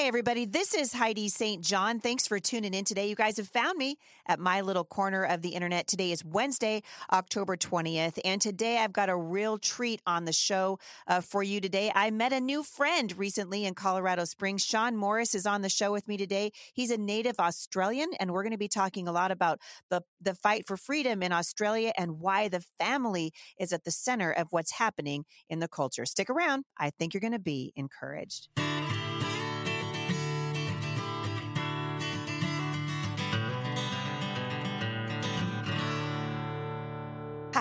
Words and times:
Hey, 0.00 0.08
everybody, 0.08 0.46
this 0.46 0.72
is 0.72 0.94
Heidi 0.94 1.28
St. 1.28 1.62
John. 1.62 2.00
Thanks 2.00 2.26
for 2.26 2.38
tuning 2.38 2.72
in 2.72 2.86
today. 2.86 3.10
You 3.10 3.14
guys 3.14 3.36
have 3.36 3.48
found 3.48 3.76
me 3.76 3.98
at 4.26 4.40
my 4.40 4.62
little 4.62 4.82
corner 4.82 5.24
of 5.24 5.42
the 5.42 5.50
internet. 5.50 5.86
Today 5.86 6.10
is 6.10 6.24
Wednesday, 6.24 6.82
October 7.12 7.54
20th, 7.54 8.18
and 8.24 8.40
today 8.40 8.78
I've 8.78 8.94
got 8.94 9.10
a 9.10 9.14
real 9.14 9.58
treat 9.58 10.00
on 10.06 10.24
the 10.24 10.32
show 10.32 10.78
uh, 11.06 11.20
for 11.20 11.42
you 11.42 11.60
today. 11.60 11.92
I 11.94 12.10
met 12.12 12.32
a 12.32 12.40
new 12.40 12.62
friend 12.62 13.14
recently 13.18 13.66
in 13.66 13.74
Colorado 13.74 14.24
Springs. 14.24 14.64
Sean 14.64 14.96
Morris 14.96 15.34
is 15.34 15.44
on 15.44 15.60
the 15.60 15.68
show 15.68 15.92
with 15.92 16.08
me 16.08 16.16
today. 16.16 16.50
He's 16.72 16.90
a 16.90 16.96
native 16.96 17.38
Australian, 17.38 18.08
and 18.18 18.30
we're 18.30 18.42
going 18.42 18.52
to 18.52 18.58
be 18.58 18.68
talking 18.68 19.06
a 19.06 19.12
lot 19.12 19.30
about 19.30 19.60
the, 19.90 20.00
the 20.18 20.34
fight 20.34 20.66
for 20.66 20.78
freedom 20.78 21.22
in 21.22 21.30
Australia 21.30 21.92
and 21.98 22.20
why 22.20 22.48
the 22.48 22.64
family 22.78 23.34
is 23.58 23.70
at 23.70 23.84
the 23.84 23.90
center 23.90 24.32
of 24.32 24.46
what's 24.48 24.72
happening 24.78 25.26
in 25.50 25.58
the 25.58 25.68
culture. 25.68 26.06
Stick 26.06 26.30
around. 26.30 26.64
I 26.78 26.88
think 26.88 27.12
you're 27.12 27.20
going 27.20 27.34
to 27.34 27.38
be 27.38 27.74
encouraged. 27.76 28.48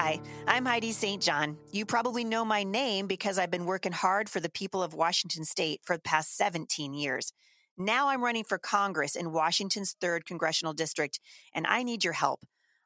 Hi, 0.10 0.20
I'm 0.48 0.66
Heidi 0.66 0.92
St. 0.92 1.22
John. 1.22 1.56
You 1.72 1.86
probably 1.86 2.24
know 2.24 2.44
my 2.44 2.64
name 2.64 3.06
because 3.06 3.38
I've 3.38 3.52
been 3.52 3.68
working 3.68 3.92
hard 3.92 4.28
for 4.28 4.40
the 4.40 4.50
people 4.50 4.82
of 4.82 4.96
Washington 4.96 5.46
state 5.46 5.82
for 5.84 5.98
the 5.98 6.02
past 6.02 6.36
17 6.36 6.96
years. 6.96 7.32
Now 7.78 8.08
I'm 8.08 8.24
running 8.24 8.44
for 8.44 8.58
Congress 8.58 9.16
in 9.16 9.32
Washington's 9.32 9.96
3rd 10.02 10.26
Congressional 10.26 10.74
District, 10.74 11.20
and 11.54 11.68
I 11.68 11.84
need 11.84 12.04
your 12.04 12.14
help. 12.14 12.40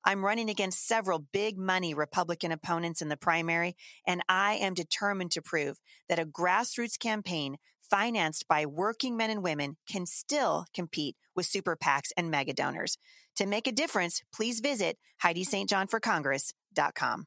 I'm 0.04 0.26
running 0.26 0.50
against 0.50 0.86
several 0.86 1.20
big 1.32 1.58
money 1.58 1.94
Republican 1.94 2.52
opponents 2.52 3.02
in 3.02 3.08
the 3.08 3.16
primary, 3.16 3.78
and 4.06 4.22
I 4.28 4.56
am 4.56 4.74
determined 4.74 5.32
to 5.32 5.42
prove 5.42 5.78
that 6.10 6.20
a 6.20 6.26
grassroots 6.26 7.00
campaign 7.00 7.56
financed 7.90 8.50
by 8.50 8.66
working 8.66 9.16
men 9.16 9.30
and 9.30 9.42
women 9.42 9.78
can 9.90 10.06
still 10.06 10.66
compete 10.74 11.16
with 11.38 11.46
super 11.46 11.78
PACs 11.78 12.12
and 12.18 12.30
mega 12.30 12.52
donors. 12.52 12.98
To 13.38 13.46
make 13.46 13.68
a 13.68 13.72
difference, 13.72 14.22
please 14.34 14.60
visit 14.60 14.98
HeidiSt.JohnForCongress.com. 15.24 17.26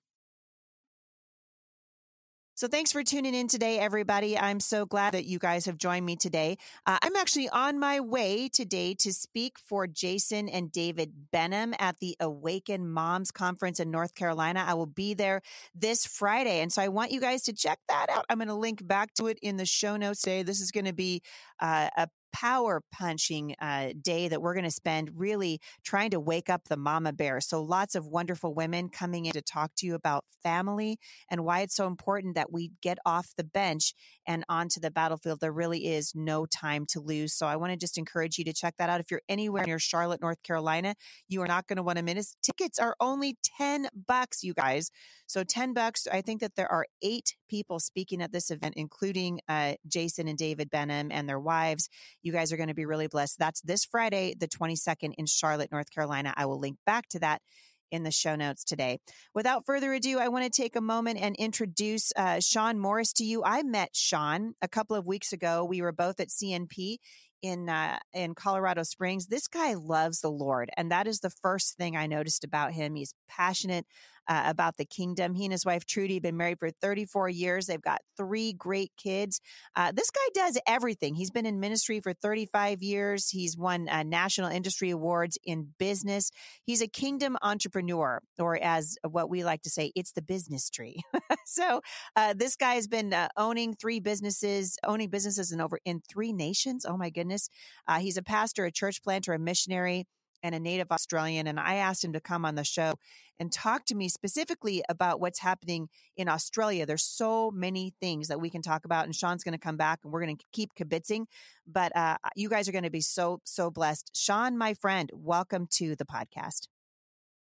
So 2.56 2.68
thanks 2.68 2.90
for 2.90 3.02
tuning 3.02 3.34
in 3.34 3.48
today, 3.48 3.78
everybody. 3.78 4.38
I'm 4.38 4.60
so 4.60 4.86
glad 4.86 5.12
that 5.12 5.26
you 5.26 5.38
guys 5.38 5.66
have 5.66 5.76
joined 5.76 6.06
me 6.06 6.16
today. 6.16 6.56
Uh, 6.86 6.96
I'm 7.02 7.14
actually 7.14 7.50
on 7.50 7.78
my 7.78 8.00
way 8.00 8.48
today 8.48 8.94
to 9.00 9.12
speak 9.12 9.58
for 9.58 9.86
Jason 9.86 10.48
and 10.48 10.72
David 10.72 11.12
Benham 11.30 11.74
at 11.78 11.98
the 11.98 12.16
Awaken 12.18 12.90
Moms 12.90 13.30
Conference 13.30 13.78
in 13.78 13.90
North 13.90 14.14
Carolina. 14.14 14.64
I 14.66 14.72
will 14.72 14.86
be 14.86 15.12
there 15.12 15.42
this 15.74 16.06
Friday. 16.06 16.60
And 16.60 16.72
so 16.72 16.80
I 16.80 16.88
want 16.88 17.10
you 17.10 17.20
guys 17.20 17.42
to 17.42 17.52
check 17.52 17.78
that 17.90 18.06
out. 18.08 18.24
I'm 18.30 18.38
going 18.38 18.48
to 18.48 18.54
link 18.54 18.86
back 18.86 19.12
to 19.16 19.26
it 19.26 19.38
in 19.42 19.58
the 19.58 19.66
show 19.66 19.98
notes 19.98 20.22
today. 20.22 20.42
This 20.42 20.62
is 20.62 20.70
going 20.70 20.86
to 20.86 20.94
be 20.94 21.20
uh, 21.60 21.90
a 21.94 22.08
power 22.36 22.82
punching 22.92 23.54
uh, 23.62 23.88
day 24.02 24.28
that 24.28 24.42
we're 24.42 24.52
going 24.52 24.62
to 24.62 24.70
spend 24.70 25.10
really 25.14 25.58
trying 25.84 26.10
to 26.10 26.20
wake 26.20 26.50
up 26.50 26.68
the 26.68 26.76
mama 26.76 27.10
bear. 27.10 27.40
So 27.40 27.62
lots 27.62 27.94
of 27.94 28.06
wonderful 28.06 28.52
women 28.52 28.90
coming 28.90 29.24
in 29.24 29.32
to 29.32 29.40
talk 29.40 29.72
to 29.78 29.86
you 29.86 29.94
about 29.94 30.26
family 30.42 30.98
and 31.30 31.46
why 31.46 31.60
it's 31.60 31.74
so 31.74 31.86
important 31.86 32.34
that 32.34 32.52
we 32.52 32.72
get 32.82 32.98
off 33.06 33.30
the 33.38 33.44
bench 33.44 33.94
and 34.26 34.44
onto 34.48 34.80
the 34.80 34.90
battlefield. 34.90 35.40
There 35.40 35.52
really 35.52 35.86
is 35.86 36.12
no 36.14 36.46
time 36.46 36.86
to 36.90 37.00
lose. 37.00 37.34
So 37.34 37.46
I 37.46 37.56
want 37.56 37.72
to 37.72 37.76
just 37.76 37.98
encourage 37.98 38.38
you 38.38 38.44
to 38.44 38.52
check 38.52 38.74
that 38.78 38.88
out. 38.88 39.00
If 39.00 39.10
you're 39.10 39.22
anywhere 39.28 39.64
near 39.64 39.78
Charlotte, 39.78 40.20
North 40.20 40.42
Carolina, 40.42 40.94
you 41.28 41.42
are 41.42 41.46
not 41.46 41.66
going 41.66 41.76
to 41.76 41.82
want 41.82 41.98
to 41.98 42.04
miss. 42.04 42.36
Tickets 42.42 42.78
are 42.78 42.96
only 43.00 43.36
10 43.58 43.88
bucks, 44.06 44.42
you 44.42 44.54
guys. 44.54 44.90
So 45.26 45.44
10 45.44 45.72
bucks. 45.72 46.06
I 46.10 46.20
think 46.20 46.40
that 46.40 46.56
there 46.56 46.70
are 46.70 46.86
eight 47.02 47.36
people 47.48 47.80
speaking 47.80 48.22
at 48.22 48.32
this 48.32 48.50
event, 48.50 48.74
including 48.76 49.40
uh, 49.48 49.74
Jason 49.86 50.28
and 50.28 50.38
David 50.38 50.70
Benham 50.70 51.10
and 51.10 51.28
their 51.28 51.40
wives. 51.40 51.88
You 52.22 52.32
guys 52.32 52.52
are 52.52 52.56
going 52.56 52.68
to 52.68 52.74
be 52.74 52.86
really 52.86 53.08
blessed. 53.08 53.38
That's 53.38 53.60
this 53.62 53.84
Friday, 53.84 54.34
the 54.38 54.48
22nd 54.48 55.14
in 55.18 55.26
Charlotte, 55.26 55.72
North 55.72 55.90
Carolina. 55.90 56.32
I 56.36 56.46
will 56.46 56.58
link 56.58 56.78
back 56.86 57.08
to 57.10 57.18
that 57.20 57.42
in 57.90 58.02
the 58.02 58.10
show 58.10 58.36
notes 58.36 58.64
today. 58.64 58.98
Without 59.34 59.64
further 59.66 59.92
ado, 59.92 60.18
I 60.18 60.28
want 60.28 60.44
to 60.44 60.62
take 60.62 60.76
a 60.76 60.80
moment 60.80 61.18
and 61.20 61.36
introduce 61.36 62.12
uh, 62.16 62.40
Sean 62.40 62.78
Morris 62.78 63.12
to 63.14 63.24
you. 63.24 63.42
I 63.44 63.62
met 63.62 63.90
Sean 63.94 64.54
a 64.62 64.68
couple 64.68 64.96
of 64.96 65.06
weeks 65.06 65.32
ago. 65.32 65.64
We 65.64 65.82
were 65.82 65.92
both 65.92 66.20
at 66.20 66.28
CNP 66.28 66.98
in 67.42 67.68
uh, 67.68 67.98
in 68.12 68.34
Colorado 68.34 68.82
Springs. 68.82 69.26
This 69.26 69.48
guy 69.48 69.74
loves 69.74 70.20
the 70.20 70.30
Lord, 70.30 70.70
and 70.76 70.90
that 70.90 71.06
is 71.06 71.20
the 71.20 71.30
first 71.30 71.76
thing 71.76 71.96
I 71.96 72.06
noticed 72.06 72.44
about 72.44 72.72
him. 72.72 72.94
He's 72.94 73.14
passionate 73.28 73.86
uh, 74.28 74.42
about 74.46 74.76
the 74.76 74.84
kingdom. 74.84 75.34
He 75.34 75.44
and 75.44 75.52
his 75.52 75.64
wife 75.64 75.84
Trudy 75.84 76.14
have 76.14 76.22
been 76.22 76.36
married 76.36 76.58
for 76.58 76.70
34 76.70 77.28
years. 77.28 77.66
They've 77.66 77.80
got 77.80 78.00
three 78.16 78.52
great 78.52 78.92
kids. 78.96 79.40
Uh, 79.74 79.92
this 79.94 80.10
guy 80.10 80.28
does 80.34 80.58
everything. 80.66 81.14
He's 81.14 81.30
been 81.30 81.46
in 81.46 81.60
ministry 81.60 82.00
for 82.00 82.12
35 82.12 82.82
years. 82.82 83.28
He's 83.30 83.56
won 83.56 83.88
uh, 83.88 84.02
national 84.02 84.50
industry 84.50 84.90
awards 84.90 85.38
in 85.44 85.68
business. 85.78 86.30
He's 86.64 86.82
a 86.82 86.88
kingdom 86.88 87.36
entrepreneur, 87.42 88.20
or 88.38 88.58
as 88.62 88.96
what 89.08 89.30
we 89.30 89.44
like 89.44 89.62
to 89.62 89.70
say, 89.70 89.92
it's 89.94 90.12
the 90.12 90.22
business 90.22 90.70
tree. 90.70 91.00
so 91.46 91.80
uh, 92.14 92.34
this 92.36 92.56
guy 92.56 92.74
has 92.74 92.88
been 92.88 93.12
uh, 93.12 93.28
owning 93.36 93.74
three 93.74 94.00
businesses, 94.00 94.76
owning 94.84 95.10
businesses 95.10 95.52
in 95.52 95.60
over 95.60 95.78
in 95.84 96.00
three 96.08 96.32
nations. 96.32 96.84
Oh 96.84 96.96
my 96.96 97.10
goodness! 97.10 97.48
Uh, 97.86 97.98
he's 97.98 98.16
a 98.16 98.22
pastor, 98.22 98.64
a 98.64 98.72
church 98.72 99.02
planter, 99.02 99.32
a 99.32 99.38
missionary 99.38 100.06
and 100.42 100.54
a 100.54 100.60
native 100.60 100.90
Australian. 100.90 101.46
And 101.46 101.58
I 101.58 101.76
asked 101.76 102.04
him 102.04 102.12
to 102.12 102.20
come 102.20 102.44
on 102.44 102.54
the 102.54 102.64
show 102.64 102.94
and 103.38 103.52
talk 103.52 103.84
to 103.86 103.94
me 103.94 104.08
specifically 104.08 104.82
about 104.88 105.20
what's 105.20 105.40
happening 105.40 105.88
in 106.16 106.28
Australia. 106.28 106.86
There's 106.86 107.04
so 107.04 107.50
many 107.50 107.94
things 108.00 108.28
that 108.28 108.40
we 108.40 108.50
can 108.50 108.62
talk 108.62 108.84
about, 108.84 109.04
and 109.04 109.14
Sean's 109.14 109.44
going 109.44 109.52
to 109.52 109.58
come 109.58 109.76
back 109.76 110.00
and 110.02 110.12
we're 110.12 110.24
going 110.24 110.36
to 110.36 110.44
keep 110.52 110.74
kibitzing. 110.74 111.26
But 111.66 111.94
uh, 111.96 112.16
you 112.34 112.48
guys 112.48 112.68
are 112.68 112.72
going 112.72 112.84
to 112.84 112.90
be 112.90 113.00
so, 113.00 113.40
so 113.44 113.70
blessed. 113.70 114.10
Sean, 114.14 114.56
my 114.56 114.74
friend, 114.74 115.10
welcome 115.12 115.66
to 115.72 115.96
the 115.96 116.04
podcast. 116.04 116.68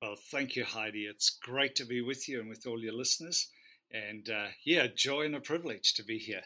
Well, 0.02 0.16
thank 0.32 0.56
you, 0.56 0.66
Heidi. 0.66 1.06
It's 1.06 1.30
great 1.42 1.76
to 1.76 1.86
be 1.86 2.02
with 2.02 2.28
you 2.28 2.40
and 2.40 2.50
with 2.50 2.68
all 2.68 2.80
your 2.80 2.94
listeners. 2.94 3.48
And 3.92 4.30
uh, 4.30 4.48
yeah, 4.66 4.88
joy 4.94 5.26
and 5.26 5.36
a 5.36 5.40
privilege 5.40 5.94
to 5.96 6.04
be 6.04 6.18
here. 6.18 6.42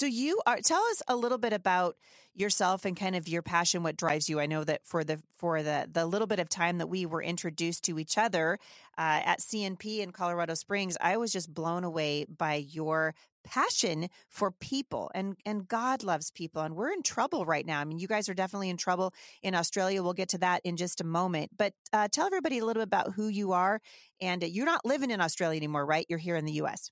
So 0.00 0.06
you 0.06 0.40
are 0.46 0.56
tell 0.64 0.82
us 0.84 1.02
a 1.08 1.14
little 1.14 1.36
bit 1.36 1.52
about 1.52 1.98
yourself 2.34 2.86
and 2.86 2.96
kind 2.96 3.14
of 3.14 3.28
your 3.28 3.42
passion 3.42 3.82
what 3.82 3.98
drives 3.98 4.30
you. 4.30 4.40
I 4.40 4.46
know 4.46 4.64
that 4.64 4.80
for 4.86 5.04
the 5.04 5.20
for 5.36 5.62
the 5.62 5.90
the 5.92 6.06
little 6.06 6.26
bit 6.26 6.38
of 6.40 6.48
time 6.48 6.78
that 6.78 6.86
we 6.86 7.04
were 7.04 7.22
introduced 7.22 7.84
to 7.84 7.98
each 7.98 8.16
other 8.16 8.58
uh, 8.96 9.20
at 9.24 9.40
cnp 9.40 10.00
in 10.00 10.10
colorado 10.10 10.54
springs 10.54 10.96
i 11.02 11.16
was 11.18 11.32
just 11.32 11.52
blown 11.52 11.84
away 11.84 12.24
by 12.24 12.54
your 12.54 13.14
passion 13.44 14.08
for 14.28 14.50
people 14.50 15.10
and 15.14 15.36
and 15.44 15.68
god 15.68 16.02
loves 16.02 16.30
people 16.30 16.62
and 16.62 16.76
we're 16.76 16.92
in 16.92 17.02
trouble 17.02 17.44
right 17.44 17.66
now. 17.66 17.78
I 17.78 17.84
mean 17.84 17.98
you 17.98 18.08
guys 18.08 18.30
are 18.30 18.34
definitely 18.34 18.70
in 18.70 18.78
trouble 18.78 19.12
in 19.42 19.54
australia. 19.54 20.02
We'll 20.02 20.14
get 20.14 20.30
to 20.30 20.38
that 20.38 20.62
in 20.64 20.78
just 20.78 21.02
a 21.02 21.04
moment. 21.04 21.50
But 21.58 21.74
uh, 21.92 22.08
tell 22.10 22.24
everybody 22.24 22.58
a 22.58 22.64
little 22.64 22.80
bit 22.80 22.88
about 22.88 23.12
who 23.12 23.28
you 23.28 23.52
are 23.52 23.82
and 24.18 24.42
you're 24.42 24.64
not 24.64 24.86
living 24.86 25.10
in 25.10 25.20
australia 25.20 25.58
anymore 25.58 25.84
right? 25.84 26.06
You're 26.08 26.18
here 26.18 26.36
in 26.36 26.46
the 26.46 26.54
us 26.54 26.90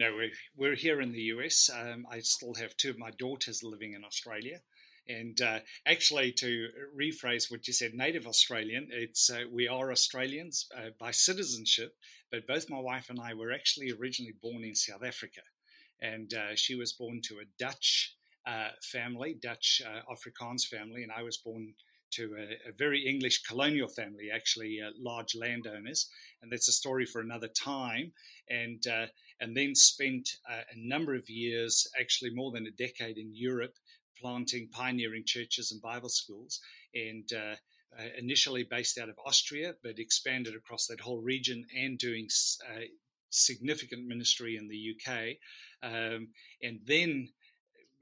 no, 0.00 0.14
we're, 0.14 0.30
we're 0.56 0.76
here 0.76 1.00
in 1.00 1.12
the 1.12 1.22
US. 1.34 1.68
Um, 1.74 2.06
I 2.10 2.20
still 2.20 2.54
have 2.54 2.76
two 2.76 2.90
of 2.90 2.98
my 2.98 3.10
daughters 3.18 3.62
living 3.62 3.94
in 3.94 4.04
Australia. 4.04 4.60
And 5.08 5.40
uh, 5.40 5.60
actually, 5.86 6.32
to 6.32 6.68
rephrase 6.96 7.50
what 7.50 7.66
you 7.66 7.72
said, 7.72 7.94
native 7.94 8.26
Australian, 8.26 8.88
it's 8.90 9.30
uh, 9.30 9.44
we 9.50 9.66
are 9.66 9.90
Australians 9.90 10.66
uh, 10.76 10.90
by 11.00 11.10
citizenship, 11.12 11.94
but 12.30 12.46
both 12.46 12.68
my 12.68 12.78
wife 12.78 13.08
and 13.08 13.18
I 13.18 13.32
were 13.32 13.52
actually 13.52 13.90
originally 13.90 14.34
born 14.42 14.64
in 14.64 14.74
South 14.74 15.02
Africa. 15.02 15.40
And 16.00 16.32
uh, 16.34 16.54
she 16.54 16.74
was 16.74 16.92
born 16.92 17.22
to 17.24 17.36
a 17.36 17.48
Dutch 17.58 18.16
uh, 18.46 18.68
family, 18.82 19.36
Dutch 19.42 19.80
uh, 19.84 20.12
Afrikaans 20.12 20.64
family, 20.64 21.02
and 21.02 21.10
I 21.10 21.22
was 21.22 21.38
born 21.38 21.74
to 22.12 22.36
a, 22.38 22.70
a 22.70 22.72
very 22.76 23.06
English 23.06 23.42
colonial 23.42 23.88
family, 23.88 24.30
actually 24.32 24.80
large 24.98 25.34
landowners. 25.34 26.08
And 26.42 26.52
that's 26.52 26.68
a 26.68 26.72
story 26.72 27.04
for 27.06 27.20
another 27.20 27.48
time. 27.48 28.12
And 28.48 28.82
and 29.40 29.56
then 29.56 29.74
spent 29.74 30.28
uh, 30.50 30.62
a 30.72 30.76
number 30.76 31.14
of 31.14 31.28
years, 31.28 31.86
actually 31.98 32.30
more 32.34 32.50
than 32.50 32.66
a 32.66 32.72
decade 32.72 33.18
in 33.18 33.30
Europe, 33.34 33.74
planting 34.20 34.68
pioneering 34.72 35.22
churches 35.24 35.70
and 35.70 35.80
Bible 35.80 36.08
schools. 36.08 36.60
And 36.94 37.30
uh, 37.32 37.54
uh, 37.98 38.08
initially 38.18 38.64
based 38.64 38.98
out 38.98 39.08
of 39.08 39.18
Austria, 39.24 39.74
but 39.82 39.98
expanded 39.98 40.54
across 40.54 40.86
that 40.86 41.00
whole 41.00 41.20
region 41.22 41.64
and 41.76 41.98
doing 41.98 42.28
uh, 42.68 42.82
significant 43.30 44.06
ministry 44.06 44.56
in 44.56 44.68
the 44.68 44.94
UK. 44.94 45.36
Um, 45.82 46.28
and 46.62 46.80
then 46.86 47.30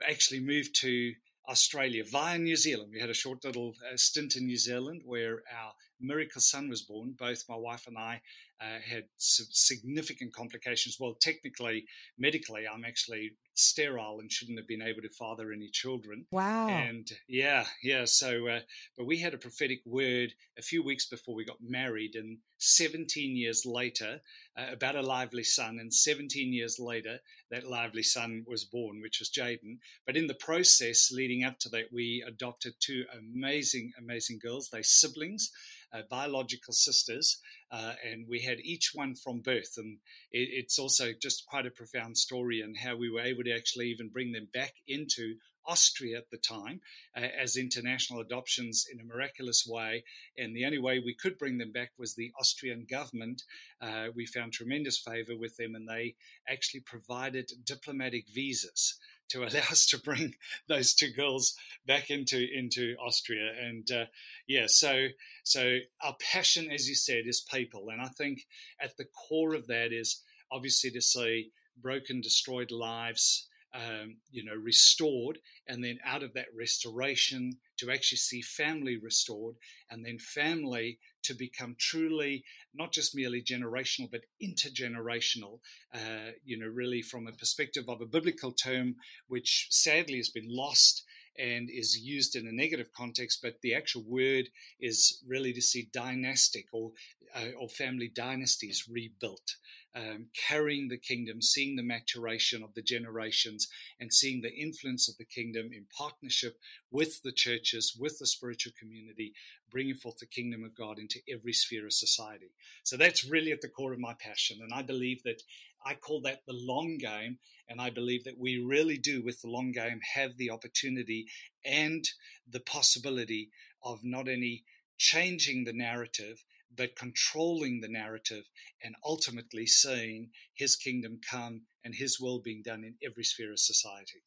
actually 0.07 0.41
moved 0.41 0.75
to 0.81 1.13
Australia 1.49 2.05
via 2.05 2.39
New 2.39 2.57
Zealand. 2.57 2.91
We 2.93 3.01
had 3.01 3.11
a 3.11 3.15
short 3.15 3.45
little 3.45 3.75
uh, 3.93 3.97
stint 3.97 4.37
in 4.37 4.47
New 4.47 4.57
Zealand 4.57 5.03
where 5.05 5.43
our 5.57 5.73
miracle 6.01 6.41
son 6.41 6.69
was 6.69 6.83
born. 6.83 7.15
Both 7.19 7.45
my 7.49 7.57
wife 7.57 7.87
and 7.87 7.97
I 7.97 8.21
uh, 8.61 8.79
had 8.89 9.05
significant 9.17 10.35
complications. 10.35 10.97
Well, 10.99 11.17
technically, 11.21 11.85
medically, 12.19 12.65
I'm 12.67 12.85
actually 12.85 13.33
sterile 13.55 14.21
and 14.21 14.31
shouldn't 14.31 14.59
have 14.59 14.69
been 14.69 14.83
able 14.83 15.03
to 15.03 15.09
father 15.09 15.53
any 15.53 15.69
children. 15.69 16.27
Wow. 16.31 16.69
And 16.69 17.11
yeah, 17.29 17.65
yeah. 17.83 18.05
So, 18.05 18.49
uh, 18.49 18.61
but 18.97 19.07
we 19.07 19.19
had 19.19 19.35
a 19.35 19.39
prophetic 19.39 19.81
word 19.85 20.33
a 20.59 20.63
few 20.63 20.83
weeks 20.83 21.07
before 21.07 21.35
we 21.35 21.45
got 21.45 21.59
married, 21.61 22.15
and 22.15 22.39
17 22.59 23.37
years 23.37 23.65
later, 23.67 24.21
uh, 24.57 24.67
about 24.73 24.97
a 24.97 25.03
lively 25.03 25.45
son. 25.45 25.79
And 25.79 25.93
17 25.93 26.53
years 26.53 26.79
later, 26.79 27.19
that 27.51 27.69
lively 27.69 28.03
son 28.03 28.45
was 28.47 28.65
born, 28.65 29.01
which 29.01 29.19
was 29.19 29.31
Jaden. 29.31 29.79
But 30.07 30.17
in 30.17 30.27
the 30.27 30.35
process 30.35 31.11
leading 31.13 31.45
up 31.45 31.59
to 31.61 31.69
that, 31.71 31.93
we 31.93 32.25
adopted 32.27 32.75
two 32.81 33.05
amazing, 33.17 33.93
amazing 33.99 34.39
girls. 34.43 34.69
They 34.71 34.83
siblings 34.83 35.51
uh, 35.93 36.03
biological 36.11 36.73
sisters, 36.73 37.39
uh, 37.71 37.95
and 38.05 38.27
we 38.29 38.41
had 38.41 38.59
each 38.61 38.91
one 38.95 39.15
from 39.15 39.41
birth. 39.41 39.75
And 39.77 39.99
it, 40.33 40.49
it's 40.53 40.79
also 40.79 41.13
just 41.21 41.47
quite 41.47 41.67
a 41.67 41.71
profound 41.71 42.17
story 42.17 42.61
and 42.61 42.77
how 42.77 42.97
we 42.97 43.11
were 43.11 43.21
able 43.21 43.45
to 43.45 43.55
actually 43.55 43.89
even 43.89 44.09
bring 44.09 44.33
them 44.33 44.49
back 44.53 44.75
into 44.89 45.37
Austria 45.67 46.19
at 46.19 46.31
the 46.31 46.39
time 46.39 46.81
uh, 47.17 47.21
as 47.21 47.57
international 47.57 48.21
adoptions 48.21 48.87
in 48.91 49.01
a 49.01 49.05
miraculous 49.05 49.67
way. 49.67 50.05
And 50.39 50.55
the 50.55 50.65
only 50.65 50.79
way 50.79 50.99
we 50.99 51.15
could 51.15 51.39
bring 51.39 51.59
them 51.59 51.73
back 51.73 51.93
was 51.99 52.15
the 52.15 52.33
Austrian 52.39 52.87
government. 52.89 53.43
Uh, 53.81 54.07
we 54.15 54.27
found 54.27 54.53
tremendous 54.53 54.99
favor 54.99 55.37
with 55.37 55.57
them, 55.57 55.75
and 55.75 55.89
they 55.89 56.15
actually 56.49 56.81
provided 56.81 57.51
diplomatic 57.65 58.25
visas 58.33 58.99
to 59.29 59.41
allow 59.45 59.61
us 59.71 59.87
to 59.87 59.99
bring 59.99 60.35
those 60.69 60.95
two 60.95 61.11
girls 61.11 61.55
back 61.87 62.11
into 62.11 62.47
into 62.53 62.95
Austria. 63.05 63.53
And 63.61 63.91
uh, 63.91 64.05
yeah, 64.47 64.67
so 64.67 65.09
so 65.45 65.79
our 66.03 66.17
passion, 66.33 66.71
as 66.71 66.89
you 66.89 66.95
said, 66.95 67.25
is 67.27 67.41
people, 67.53 67.89
and 67.91 68.01
I 68.01 68.09
think 68.09 68.47
at 68.81 68.97
the 68.97 69.07
core 69.29 69.55
of 69.55 69.67
that 69.67 69.93
is 69.93 70.23
obviously 70.51 70.91
to 70.93 71.01
see 71.01 71.51
broken, 71.81 72.21
destroyed 72.21 72.71
lives. 72.71 73.49
Um, 73.77 74.17
you 74.31 74.43
know, 74.43 74.55
restored, 74.55 75.39
and 75.69 75.85
then 75.85 75.99
out 76.03 76.23
of 76.23 76.33
that 76.33 76.47
restoration 76.57 77.59
to 77.77 77.91
actually 77.91 78.17
see 78.19 78.41
family 78.41 78.97
restored, 78.97 79.57
and 79.91 80.03
then 80.03 80.19
family 80.19 80.99
to 81.25 81.35
become 81.35 81.77
truly 81.79 82.45
not 82.73 82.91
just 82.93 83.15
merely 83.15 83.43
generational 83.43 84.11
but 84.11 84.23
intergenerational. 84.41 85.61
Uh, 85.93 86.33
you 86.43 86.59
know, 86.59 86.69
really 86.69 87.03
from 87.03 87.27
a 87.27 87.33
perspective 87.33 87.85
of 87.89 88.01
a 88.01 88.07
biblical 88.07 88.53
term, 88.53 88.97
which 89.29 89.67
sadly 89.71 90.17
has 90.17 90.31
been 90.31 90.49
lost 90.49 91.05
and 91.39 91.69
is 91.69 91.99
used 91.99 92.35
in 92.35 92.47
a 92.47 92.53
negative 92.53 92.91
context, 92.97 93.41
but 93.43 93.61
the 93.63 93.75
actual 93.75 94.05
word 94.07 94.49
is 94.81 95.23
really 95.27 95.53
to 95.53 95.61
see 95.61 95.91
dynastic 95.93 96.67
or 96.73 96.93
uh, 97.35 97.53
or 97.61 97.69
family 97.69 98.11
dynasties 98.15 98.89
rebuilt 98.91 99.57
um, 99.97 100.27
carrying 100.49 100.89
the 100.89 100.99
kingdom, 100.99 101.41
seeing 101.41 101.75
the 101.75 101.83
maturation 101.83 102.63
of 102.63 102.75
the 102.75 102.83
generations, 102.83 103.67
and 103.99 104.13
seeing 104.13 104.43
the 104.43 104.55
influence 104.55 105.09
of 105.09 105.17
the 105.17 105.25
kingdom 105.25 105.71
in 105.73 105.87
partnership 105.97 106.59
with 106.91 107.23
the 107.23 107.33
churches, 107.33 107.97
with 107.99 108.19
the 108.19 108.27
spiritual 108.27 108.73
community, 108.79 109.33
bringing 109.71 109.95
forth 109.95 110.19
the 110.19 110.27
kingdom 110.27 110.63
of 110.65 110.77
God 110.77 110.99
into 110.99 111.21
every 111.33 111.55
sphere 111.55 111.87
of 111.87 111.93
society. 111.95 112.51
So 112.85 112.97
that's 112.97 113.25
really 113.25 113.53
at 113.53 113.63
the 113.63 113.69
core 113.69 113.95
of 113.95 113.99
my 113.99 114.15
passion. 114.21 114.59
And 114.63 114.73
I 114.75 114.83
believe 114.83 115.23
that 115.25 115.43
I 115.85 115.95
call 115.95 116.21
that 116.23 116.43
the 116.47 116.53
long 116.53 116.99
game. 116.99 117.39
And 117.69 117.81
I 117.81 117.91
believe 117.91 118.25
that 118.25 118.39
we 118.39 118.59
really 118.59 118.99
do, 118.99 119.23
with 119.25 119.41
the 119.41 119.49
long 119.49 119.73
game, 119.73 120.01
have 120.15 120.37
the 120.37 120.51
opportunity 120.51 121.27
and 121.65 122.05
the 122.49 122.61
possibility 122.61 123.51
of 123.83 124.05
not 124.05 124.29
only 124.29 124.65
changing 124.99 125.65
the 125.65 125.73
narrative 125.73 126.45
but 126.75 126.97
controlling 126.97 127.81
the 127.81 127.89
narrative 127.89 128.45
and 128.83 128.95
ultimately 129.05 129.67
seeing 129.67 130.31
his 130.55 130.77
kingdom 130.77 131.21
come 131.31 131.63
and 131.85 131.95
his 131.95 132.21
will 132.21 132.41
being 132.41 132.63
done 132.65 132.85
in 132.85 132.95
every 133.05 133.25
sphere 133.25 133.53
of 133.53 133.59
society. 133.59 134.23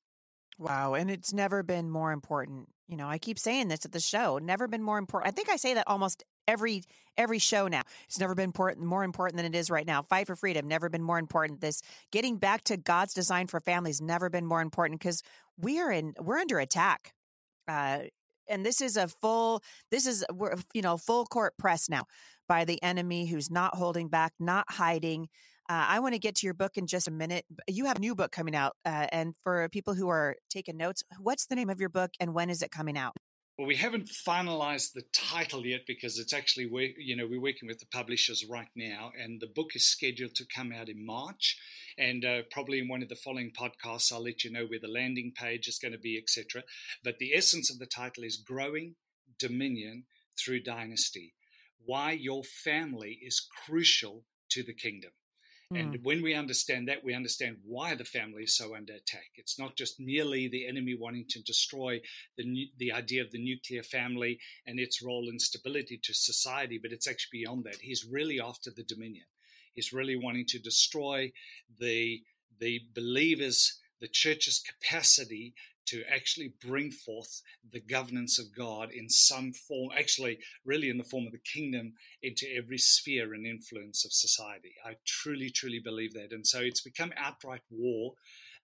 Wow. 0.58 0.94
And 0.94 1.10
it's 1.10 1.32
never 1.32 1.64
been 1.64 1.90
more 1.90 2.12
important. 2.12 2.68
You 2.88 2.98
know, 2.98 3.08
I 3.08 3.18
keep 3.18 3.40
saying 3.40 3.70
this 3.70 3.86
at 3.86 3.94
the 3.94 4.00
show, 4.00 4.40
never 4.40 4.68
been 4.68 4.84
more 4.84 4.98
important. 4.98 5.32
I 5.32 5.36
think 5.36 5.50
I 5.50 5.56
say 5.56 5.74
that 5.74 5.86
almost 5.88 6.24
every 6.50 6.84
every 7.18 7.40
show 7.40 7.68
now. 7.68 7.84
It's 8.08 8.20
never 8.20 8.36
been 8.36 8.46
important, 8.46 8.86
more 8.86 9.04
important 9.04 9.38
than 9.38 9.46
it 9.46 9.56
is 9.56 9.70
right 9.70 9.86
now. 9.86 10.02
Fight 10.02 10.28
for 10.28 10.36
freedom, 10.36 10.68
never 10.68 10.90
been 10.90 11.04
more 11.04 11.20
important. 11.20 11.62
This 11.62 11.82
getting 12.12 12.38
back 12.38 12.64
to 12.66 12.78
God's 12.78 13.14
design 13.14 13.48
for 13.48 13.60
families, 13.60 14.02
never 14.02 14.30
been 14.30 14.46
more 14.46 14.62
important 14.62 15.00
because 15.00 15.22
we 15.58 15.80
are 15.80 15.92
in 15.92 16.14
we're 16.20 16.38
under 16.38 16.60
attack. 16.60 17.14
Uh, 17.68 18.00
and 18.50 18.66
this 18.66 18.82
is 18.82 18.98
a 18.98 19.08
full 19.08 19.64
this 19.92 20.06
is 20.06 20.26
we're 20.34 20.56
you 20.74 20.82
know 20.82 20.98
full 20.98 21.26
court 21.26 21.54
press 21.58 21.90
now 21.90 22.04
by 22.48 22.66
the 22.66 22.82
enemy 22.84 23.28
who's 23.28 23.50
not 23.50 23.76
holding 23.76 24.08
back 24.08 24.34
not 24.40 24.66
hiding 24.70 25.28
uh, 25.70 25.86
i 25.88 26.00
want 26.00 26.14
to 26.14 26.20
get 26.20 26.36
to 26.36 26.48
your 26.48 26.54
book 26.54 26.78
in 26.78 26.88
just 26.88 27.08
a 27.08 27.12
minute 27.12 27.46
you 27.68 27.86
have 27.86 27.98
a 27.98 28.02
new 28.02 28.16
book 28.16 28.32
coming 28.32 28.56
out 28.56 28.76
uh, 28.86 29.08
and 29.12 29.36
for 29.44 29.70
people 29.70 29.94
who 29.94 30.10
are 30.10 30.36
taking 30.50 30.78
notes 30.78 31.04
what's 31.20 31.46
the 31.46 31.56
name 31.56 31.70
of 31.70 31.80
your 31.80 31.90
book 31.90 32.12
and 32.20 32.34
when 32.34 32.50
is 32.50 32.62
it 32.62 32.72
coming 32.72 32.98
out 32.98 33.16
well, 33.60 33.68
we 33.68 33.76
haven't 33.76 34.08
finalized 34.26 34.94
the 34.94 35.04
title 35.12 35.66
yet 35.66 35.82
because 35.86 36.18
it's 36.18 36.32
actually, 36.32 36.96
you 36.98 37.14
know, 37.14 37.28
we're 37.30 37.42
working 37.42 37.68
with 37.68 37.80
the 37.80 37.86
publishers 37.88 38.46
right 38.50 38.70
now, 38.74 39.12
and 39.22 39.42
the 39.42 39.52
book 39.54 39.72
is 39.76 39.86
scheduled 39.86 40.34
to 40.36 40.46
come 40.56 40.72
out 40.72 40.88
in 40.88 41.06
March. 41.06 41.58
And 41.98 42.24
uh, 42.24 42.44
probably 42.52 42.80
in 42.80 42.88
one 42.88 43.04
of 43.04 43.10
the 43.10 43.18
following 43.18 43.52
podcasts, 43.52 44.14
I'll 44.14 44.24
let 44.24 44.46
you 44.46 44.52
know 44.54 44.66
where 44.66 44.80
the 44.80 44.88
landing 44.88 45.34
page 45.36 45.68
is 45.68 45.78
going 45.78 45.92
to 45.92 46.00
be, 46.00 46.18
etc. 46.18 46.64
But 47.04 47.18
the 47.20 47.34
essence 47.36 47.70
of 47.70 47.80
the 47.80 47.86
title 47.86 48.24
is 48.24 48.38
Growing 48.38 48.96
Dominion 49.38 50.06
Through 50.40 50.64
Dynasty 50.64 51.34
Why 51.86 52.14
Your 52.14 52.44
Family 52.46 53.20
is 53.22 53.46
Crucial 53.66 54.24
to 54.52 54.64
the 54.64 54.74
Kingdom. 54.74 55.12
And 55.72 55.94
mm. 55.94 56.04
when 56.04 56.24
we 56.24 56.34
understand 56.34 56.88
that, 56.88 57.04
we 57.04 57.14
understand 57.14 57.58
why 57.64 57.94
the 57.94 58.06
family 58.06 58.44
is 58.44 58.58
so 58.58 58.76
under 58.76 58.94
attack. 58.94 59.30
It's 59.36 59.60
not 59.60 59.76
just 59.76 60.00
merely 60.00 60.48
the 60.48 60.68
enemy 60.68 60.96
wanting 61.00 61.26
to 61.30 61.44
destroy 61.44 62.02
the, 62.38 62.72
the 62.78 62.92
idea 62.92 63.22
of 63.22 63.32
the 63.32 63.44
nuclear 63.44 63.84
family 63.84 64.40
and 64.66 64.80
its 64.80 65.04
role 65.04 65.30
in 65.30 65.38
stability 65.38 66.00
to 66.04 66.14
society, 66.14 66.80
but 66.82 66.92
it's 66.92 67.08
actually 67.08 67.42
beyond 67.44 67.66
that. 67.66 67.76
He's 67.82 68.04
really 68.04 68.42
after 68.42 68.72
the 68.72 68.84
dominion. 68.84 69.26
He's 69.74 69.94
really 69.94 70.16
wanting 70.16 70.48
to 70.48 70.60
destroy 70.60 71.32
the, 71.80 72.24
the 72.60 72.82
believers, 72.96 73.80
the 74.02 74.08
church's 74.08 74.64
capacity 74.64 75.54
to 75.90 76.04
actually 76.14 76.54
bring 76.66 76.92
forth 76.92 77.42
the 77.72 77.80
governance 77.80 78.38
of 78.40 78.56
God 78.56 78.92
in 78.92 79.10
some 79.10 79.54
form, 79.54 79.90
actually, 79.98 80.40
really 80.66 80.90
in 80.90 80.98
the 80.98 81.04
form 81.04 81.26
of 81.26 81.32
the 81.32 81.40
kingdom, 81.40 81.94
into 82.22 82.46
every 82.56 82.78
sphere 82.78 83.34
and 83.34 83.46
influence 83.46 84.06
of 84.06 84.14
society. 84.14 84.74
I 84.86 84.96
truly, 85.06 85.50
truly 85.50 85.80
believe 85.80 86.14
that. 86.14 86.32
And 86.32 86.46
so 86.46 86.60
it's 86.60 86.82
become 86.82 87.12
outright 87.18 87.62
war. 87.70 88.14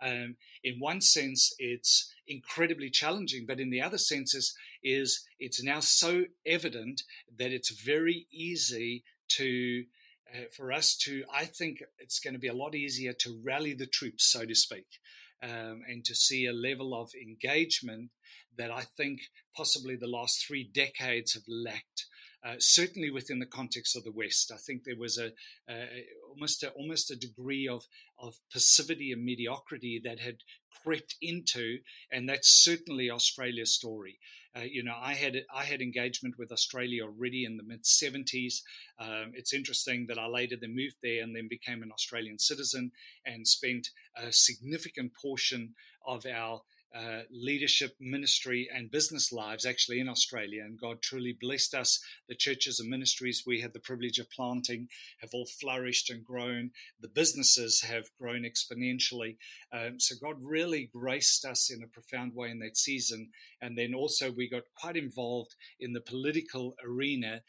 Um, 0.01 0.35
in 0.63 0.79
one 0.79 1.01
sense, 1.01 1.53
it's 1.57 2.13
incredibly 2.27 2.89
challenging, 2.89 3.45
but 3.47 3.59
in 3.59 3.69
the 3.69 3.81
other 3.81 3.97
senses, 3.97 4.55
is 4.83 5.25
it's 5.39 5.63
now 5.63 5.79
so 5.79 6.25
evident 6.45 7.03
that 7.39 7.51
it's 7.51 7.71
very 7.71 8.27
easy 8.31 9.03
to 9.29 9.85
uh, 10.33 10.45
for 10.55 10.71
us 10.71 10.97
to, 10.97 11.23
I 11.33 11.45
think 11.45 11.83
it's 11.99 12.19
going 12.19 12.33
to 12.33 12.39
be 12.39 12.47
a 12.47 12.53
lot 12.53 12.73
easier 12.75 13.13
to 13.13 13.39
rally 13.43 13.73
the 13.73 13.85
troops, 13.85 14.25
so 14.25 14.43
to 14.45 14.55
speak 14.55 14.87
um, 15.45 15.83
and 15.87 16.03
to 16.05 16.15
see 16.15 16.47
a 16.47 16.53
level 16.53 16.99
of 16.99 17.11
engagement 17.13 18.09
that 18.57 18.71
I 18.71 18.83
think 18.97 19.19
possibly 19.55 19.95
the 19.95 20.07
last 20.07 20.45
three 20.45 20.69
decades 20.73 21.33
have 21.33 21.43
lacked. 21.47 22.05
Uh, 22.45 22.55
certainly 22.59 23.09
within 23.09 23.39
the 23.39 23.45
context 23.45 23.95
of 23.95 24.03
the 24.03 24.11
West, 24.11 24.51
I 24.53 24.57
think 24.57 24.83
there 24.83 24.97
was 24.97 25.17
a, 25.17 25.31
a 25.67 26.05
almost 26.29 26.61
a, 26.63 26.69
almost 26.71 27.09
a 27.09 27.15
degree 27.15 27.67
of 27.67 27.85
of 28.19 28.35
passivity 28.53 29.11
and 29.11 29.25
mediocrity 29.25 29.99
that 30.03 30.19
had 30.19 30.37
crept 30.83 31.15
into, 31.21 31.79
and 32.11 32.29
that's 32.29 32.63
certainly 32.63 33.09
Australia's 33.09 33.73
story. 33.73 34.19
Uh, 34.55 34.61
you 34.61 34.83
know, 34.83 34.95
I 34.99 35.13
had 35.13 35.43
I 35.53 35.63
had 35.63 35.81
engagement 35.81 36.35
with 36.37 36.51
Australia 36.51 37.03
already 37.03 37.43
in 37.43 37.57
the 37.57 37.63
mid 37.63 37.83
'70s. 37.83 38.61
Um, 38.99 39.31
it's 39.33 39.53
interesting 39.53 40.05
that 40.07 40.17
I 40.17 40.27
later 40.27 40.55
then 40.59 40.75
moved 40.75 40.95
there 41.03 41.21
and 41.23 41.35
then 41.35 41.47
became 41.49 41.83
an 41.83 41.91
Australian 41.91 42.39
citizen 42.39 42.91
and 43.25 43.47
spent 43.47 43.89
a 44.15 44.31
significant 44.31 45.11
portion 45.21 45.75
of 46.05 46.25
our 46.25 46.61
uh, 46.95 47.23
leadership, 47.29 47.95
ministry, 47.99 48.69
and 48.73 48.89
business 48.89 49.31
lives 49.31 49.65
actually 49.65 49.99
in 49.99 50.07
Australia. 50.07 50.63
And 50.63 50.79
God 50.79 51.01
truly 51.01 51.35
blessed 51.39 51.75
us. 51.75 51.99
The 52.29 52.35
churches 52.35 52.79
and 52.79 52.89
ministries 52.89 53.43
we 53.45 53.59
had 53.59 53.73
the 53.73 53.79
privilege 53.79 54.17
of 54.17 54.31
planting 54.31 54.87
have 55.19 55.31
all 55.33 55.45
flourished 55.45 56.09
and 56.09 56.23
grown. 56.23 56.71
The 57.01 57.09
businesses 57.09 57.81
have 57.81 58.09
grown 58.17 58.43
exponentially. 58.43 59.35
Um, 59.73 59.99
so 59.99 60.15
God 60.21 60.37
really 60.41 60.89
graced 60.93 61.43
us 61.43 61.69
in 61.69 61.83
a 61.83 61.87
profound 61.87 62.33
way 62.33 62.49
in 62.49 62.59
that 62.59 62.77
season. 62.77 63.29
And 63.61 63.77
then 63.77 63.93
also 63.93 64.31
we 64.31 64.49
got 64.49 64.63
quite 64.79 64.95
involved 64.95 65.55
in 65.79 65.91
the 65.91 66.01
political 66.01 66.75
arena 66.83 67.41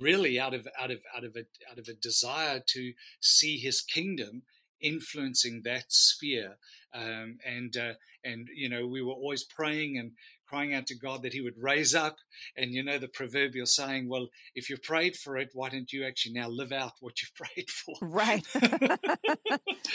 really 0.00 0.38
out 0.40 0.54
of 0.54 0.66
out 0.80 0.90
of 0.90 1.02
out 1.14 1.24
of 1.24 1.36
a 1.36 1.44
out 1.70 1.78
of 1.78 1.88
a 1.88 1.94
desire 1.94 2.62
to 2.66 2.92
see 3.20 3.58
his 3.58 3.82
kingdom 3.82 4.42
influencing 4.80 5.62
that 5.64 5.84
sphere 5.92 6.56
um, 6.94 7.38
and 7.46 7.76
uh, 7.76 7.92
and 8.24 8.48
you 8.54 8.68
know 8.68 8.86
we 8.86 9.02
were 9.02 9.12
always 9.12 9.44
praying 9.44 9.98
and 9.98 10.12
crying 10.52 10.74
out 10.74 10.86
to 10.86 10.98
God 10.98 11.22
that 11.22 11.32
He 11.32 11.40
would 11.40 11.54
raise 11.58 11.94
up. 11.94 12.16
And 12.56 12.72
you 12.72 12.82
know 12.82 12.98
the 12.98 13.08
proverbial 13.08 13.66
saying, 13.66 14.08
well, 14.08 14.28
if 14.54 14.68
you 14.68 14.76
prayed 14.76 15.16
for 15.16 15.36
it, 15.38 15.50
why 15.54 15.70
don't 15.70 15.90
you 15.92 16.04
actually 16.04 16.34
now 16.34 16.48
live 16.48 16.72
out 16.72 16.92
what 17.00 17.14
you 17.22 17.28
prayed 17.36 17.70
for? 17.70 17.94
Right. 18.02 18.46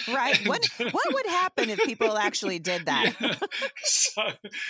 right. 0.08 0.40
And, 0.40 0.48
what 0.48 0.68
what 0.80 1.14
would 1.14 1.28
happen 1.28 1.70
if 1.70 1.80
people 1.84 2.18
actually 2.18 2.60
did 2.60 2.86
that? 2.86 3.16
Yeah. 3.20 3.36
So, 3.84 4.22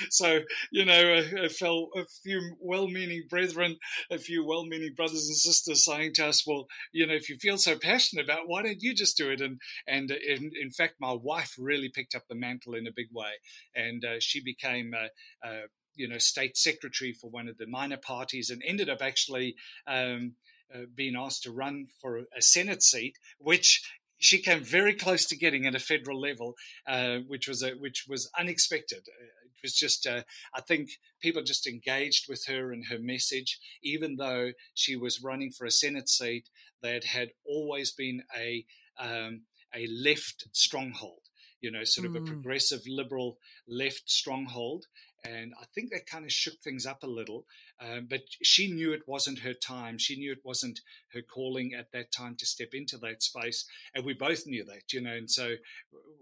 so 0.10 0.40
you 0.72 0.86
know, 0.86 1.24
I 1.44 1.48
felt 1.48 1.90
a 1.96 2.06
few 2.24 2.56
well-meaning 2.60 3.24
brethren, 3.30 3.78
a 4.12 4.18
few 4.18 4.46
well-meaning 4.46 4.94
brothers 4.96 5.28
and 5.28 5.38
sisters 5.38 5.86
saying 5.86 6.14
to 6.16 6.28
us, 6.28 6.46
"Well, 6.46 6.68
you 6.92 7.08
know, 7.08 7.14
if 7.14 7.30
you 7.30 7.38
feel 7.38 7.58
so 7.58 7.78
passionate 7.78 8.26
about, 8.26 8.40
it, 8.40 8.48
why 8.48 8.64
don't 8.64 8.82
you 8.82 8.94
just 8.94 9.18
do 9.18 9.30
it?" 9.30 9.42
And 9.42 9.60
and 9.88 10.12
in, 10.12 10.52
in 10.60 10.72
fact, 10.72 10.96
my 11.00 11.14
wife 11.14 11.56
really 11.58 11.90
picked 11.94 12.16
up 12.16 12.24
the 12.28 12.36
mantle 12.36 12.74
in 12.74 12.88
a 12.88 12.92
big 12.96 13.08
way, 13.14 13.32
and 13.76 14.04
uh, 14.04 14.20
she 14.20 14.44
became. 14.44 14.94
Uh, 14.94 15.48
uh, 15.48 15.68
you 15.98 16.08
know, 16.08 16.18
state 16.18 16.56
secretary 16.56 17.12
for 17.12 17.30
one 17.30 17.50
of 17.50 17.58
the 17.58 17.68
minor 17.68 17.98
parties, 17.98 18.50
and 18.50 18.62
ended 18.66 18.90
up 18.90 19.02
actually 19.02 19.56
um, 19.86 20.34
uh, 20.74 20.86
being 20.96 21.16
asked 21.16 21.44
to 21.44 21.52
run 21.52 21.88
for 22.02 22.20
a 22.36 22.42
Senate 22.42 22.84
seat, 22.84 23.18
which 23.40 23.84
she 24.20 24.40
came 24.40 24.64
very 24.64 24.94
close 24.94 25.26
to 25.26 25.38
getting 25.38 25.66
at 25.66 25.76
a 25.76 25.80
federal 25.80 26.20
level, 26.20 26.56
uh, 26.88 27.18
which 27.28 27.48
was 27.48 27.62
a, 27.62 27.72
which 27.72 28.06
was 28.08 28.30
unexpected. 28.38 29.04
Uh, 29.08 29.26
it 29.46 29.64
was 29.64 29.74
just, 29.74 30.06
uh, 30.06 30.22
I 30.54 30.62
think, 30.62 30.90
people 31.20 31.44
just 31.44 31.68
engaged 31.68 32.26
with 32.30 32.46
her 32.48 32.72
and 32.72 32.86
her 32.88 33.00
message, 33.00 33.60
even 33.82 34.18
though 34.18 34.52
she 34.74 34.96
was 34.96 35.24
running 35.24 35.52
for 35.52 35.66
a 35.66 35.72
Senate 35.72 36.10
seat 36.10 36.50
that 36.82 37.04
had 37.06 37.30
always 37.46 37.92
been 37.92 38.24
a 38.36 38.66
um, 39.00 39.42
a 39.76 39.88
left 39.88 40.48
stronghold. 40.52 41.22
You 41.60 41.72
know, 41.72 41.84
sort 41.84 42.06
of 42.06 42.16
a 42.16 42.22
progressive 42.22 42.82
liberal 42.86 43.40
left 43.68 44.12
stronghold, 44.12 44.86
and 45.24 45.54
I 45.60 45.66
think 45.74 45.92
that 45.92 46.06
kind 46.06 46.26
of 46.26 46.32
shook 46.32 46.60
things 46.62 46.86
up 46.86 47.04
a 47.04 47.08
little. 47.08 47.46
Um, 47.80 48.08
but 48.10 48.22
she 48.42 48.72
knew 48.72 48.92
it 48.92 49.08
wasn't 49.08 49.40
her 49.40 49.54
time. 49.54 49.98
She 49.98 50.16
knew 50.16 50.32
it 50.32 50.46
wasn't 50.46 50.82
her 51.14 51.22
calling 51.22 51.74
at 51.74 51.92
that 51.92 52.12
time 52.12 52.36
to 52.38 52.46
step 52.46 52.70
into 52.74 52.98
that 53.00 53.24
space. 53.24 53.66
And 53.94 54.06
we 54.06 54.14
both 54.14 54.46
knew 54.46 54.64
that, 54.66 54.94
you 54.94 55.02
know. 55.02 55.14
And 55.14 55.30
so 55.30 55.56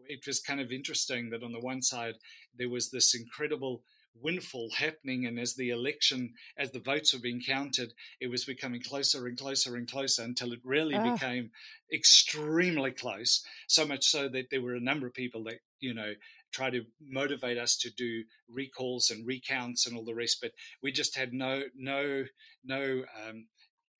it 0.08 0.25
was 0.25 0.40
kind 0.40 0.60
of 0.60 0.72
interesting 0.72 1.30
that 1.30 1.44
on 1.44 1.52
the 1.52 1.60
one 1.60 1.82
side, 1.82 2.16
there 2.58 2.70
was 2.70 2.90
this 2.90 3.14
incredible 3.14 3.84
windfall 4.22 4.70
happening. 4.78 5.25
And 5.25 5.40
as 5.40 5.56
the 5.56 5.70
election, 5.70 6.34
as 6.58 6.72
the 6.72 6.80
votes 6.80 7.14
were 7.14 7.20
being 7.20 7.42
counted, 7.42 7.94
it 8.20 8.28
was 8.28 8.46
becoming 8.46 8.82
closer 8.82 9.28
and 9.28 9.38
closer 9.38 9.75
and 9.75 9.90
closer 9.90 10.24
until 10.24 10.54
it 10.54 10.62
really 10.64 10.96
oh. 10.96 11.14
became 11.14 11.52
extremely 11.94 12.92
close. 12.92 13.44
So 13.68 13.86
much 13.86 14.06
so 14.06 14.28
that 14.30 14.50
there 14.50 14.62
were 14.62 14.75
a 14.75 14.80
number 14.80 15.08
of 15.08 15.14
people 15.14 15.44
that, 15.46 15.60
you 15.80 15.94
know, 15.94 16.14
try 16.55 16.69
to 16.69 16.85
motivate 17.01 17.57
us 17.57 17.75
to 17.77 17.89
do 17.91 18.24
recalls 18.50 19.12
and 19.12 19.27
recounts 19.27 19.85
and 19.85 19.97
all 19.97 20.05
the 20.05 20.15
rest. 20.15 20.39
But 20.41 20.51
we 20.81 20.91
just 20.91 21.17
had 21.17 21.33
no 21.33 21.63
no 21.75 22.25
no 22.63 23.03
um, 23.27 23.47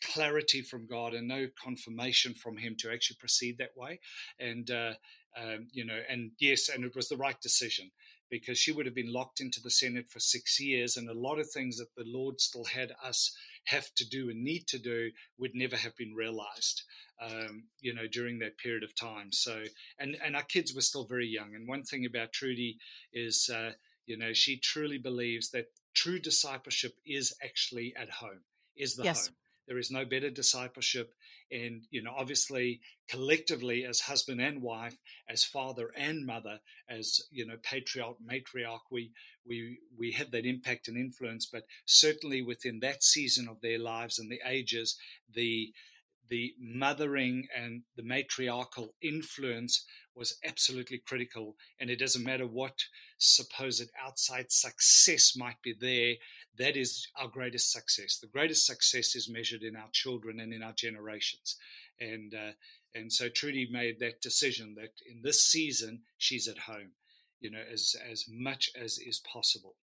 clarity 0.04 0.62
from 0.62 0.88
God 0.88 1.14
and 1.14 1.28
no 1.28 1.48
confirmation 1.62 2.34
from 2.34 2.58
Him 2.58 2.76
to 2.80 2.92
actually 2.92 3.18
proceed 3.20 3.58
that 3.58 3.76
way. 3.76 4.00
And 4.40 4.70
uh, 4.72 4.94
um, 5.38 5.68
you 5.72 5.86
know, 5.86 6.00
and 6.10 6.32
yes, 6.40 6.70
and 6.70 6.86
it 6.86 6.96
was 6.96 7.10
the 7.10 7.18
right 7.18 7.40
decision 7.42 7.92
because 8.30 8.58
she 8.58 8.72
would 8.72 8.86
have 8.86 8.96
been 8.96 9.14
locked 9.14 9.40
into 9.40 9.62
the 9.62 9.70
Senate 9.70 10.10
for 10.10 10.20
six 10.20 10.60
years, 10.60 10.98
and 10.98 11.10
a 11.10 11.14
lot 11.14 11.40
of 11.40 11.50
things 11.50 11.78
that 11.78 11.94
the 11.96 12.06
Lord 12.08 12.40
still 12.40 12.66
had 12.66 12.94
us 13.04 13.36
have 13.66 13.94
to 13.96 14.08
do 14.08 14.30
and 14.30 14.44
need 14.44 14.68
to 14.68 14.80
do 14.80 15.12
would 15.38 15.56
never 15.56 15.76
have 15.76 15.96
been 15.96 16.14
realized 16.14 16.84
um, 17.22 17.64
you 17.80 17.94
know, 17.94 18.08
during 18.08 18.40
that 18.40 18.58
period 18.58 18.84
of 18.84 18.96
time. 18.96 19.32
So, 19.32 19.64
and 20.00 20.18
and 20.24 20.36
our 20.36 20.44
kids 20.44 20.74
were 20.74 20.82
still 20.82 21.06
very 21.06 21.28
young. 21.28 21.56
And 21.56 21.68
one 21.68 21.84
thing 21.84 22.06
about 22.06 22.34
Trudy 22.34 22.78
is, 23.14 23.50
uh, 23.54 23.72
you 24.06 24.18
know, 24.18 24.34
she 24.34 24.58
truly 24.58 24.98
believes 24.98 25.50
that 25.52 25.68
true 25.94 26.20
discipleship 26.20 26.94
is 27.06 27.34
actually 27.44 27.94
at 27.98 28.10
home, 28.10 28.42
is 28.76 28.96
the 28.96 29.04
yes. 29.04 29.28
home. 29.28 29.36
There 29.68 29.78
is 29.78 29.92
no 29.92 30.06
better 30.06 30.30
discipleship. 30.30 31.14
And, 31.52 31.84
you 31.92 32.02
know, 32.02 32.14
obviously, 32.18 32.82
collectively, 33.08 33.86
as 33.86 34.02
husband 34.02 34.42
and 34.42 34.62
wife, 34.62 34.98
as 35.30 35.44
father 35.44 35.92
and 35.96 36.26
mother, 36.26 36.60
as, 36.90 37.22
you 37.32 37.46
know, 37.46 37.58
patriarch, 37.62 38.18
matriarch, 38.26 38.82
we, 38.92 39.12
we, 39.48 39.80
we 39.98 40.12
have 40.14 40.32
that 40.32 40.46
impact 40.46 40.88
and 40.88 40.98
influence. 40.98 41.46
But 41.46 41.64
certainly 41.86 42.42
within 42.42 42.80
that 42.80 43.04
season 43.04 43.48
of 43.48 43.62
their 43.62 43.80
lives 43.80 44.20
and 44.20 44.32
the 44.32 44.42
ages, 44.46 44.98
the, 45.32 45.72
the 46.30 46.54
mothering 46.60 47.48
and 47.56 47.84
the 47.96 48.04
matriarchal 48.04 48.96
influence 49.02 49.86
was 50.16 50.38
absolutely 50.46 51.00
critical. 51.00 51.56
And 51.80 51.90
it 51.90 52.00
doesn't 52.00 52.24
matter 52.24 52.48
what 52.48 52.84
supposed 53.18 53.90
outside 54.04 54.52
success 54.52 55.36
might 55.36 55.62
be 55.62 55.74
there, 55.80 56.16
that 56.58 56.78
is 56.78 57.08
our 57.20 57.28
greatest 57.28 57.72
success. 57.72 58.18
The 58.18 58.28
greatest 58.28 58.66
success 58.66 59.16
is 59.16 59.30
measured 59.30 59.64
in 59.64 59.76
our 59.76 59.90
children 59.92 60.40
and 60.40 60.54
in 60.54 60.64
our 60.64 60.74
generations. 60.74 61.58
And, 62.00 62.34
uh, 62.34 62.52
and 62.94 63.12
so 63.12 63.30
Trudy 63.30 63.68
made 63.72 64.00
that 64.00 64.22
decision 64.22 64.76
that 64.76 64.94
in 65.10 65.22
this 65.22 65.46
season, 65.46 66.02
she's 66.18 66.48
at 66.48 66.58
home, 66.58 66.92
you 67.40 67.52
know, 67.52 67.64
as, 67.72 67.96
as 68.10 68.26
much 68.30 68.70
as 68.80 68.98
is 68.98 69.20
possible. 69.20 69.76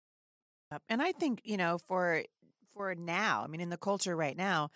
And 0.88 1.02
I 1.02 1.12
think, 1.12 1.42
you 1.44 1.58
know, 1.58 1.76
for, 1.76 2.22
for 2.74 2.94
now, 2.94 3.42
I 3.44 3.46
mean, 3.46 3.60
in 3.60 3.68
the 3.68 3.76
culture 3.76 4.16
right 4.16 4.36
now, 4.36 4.70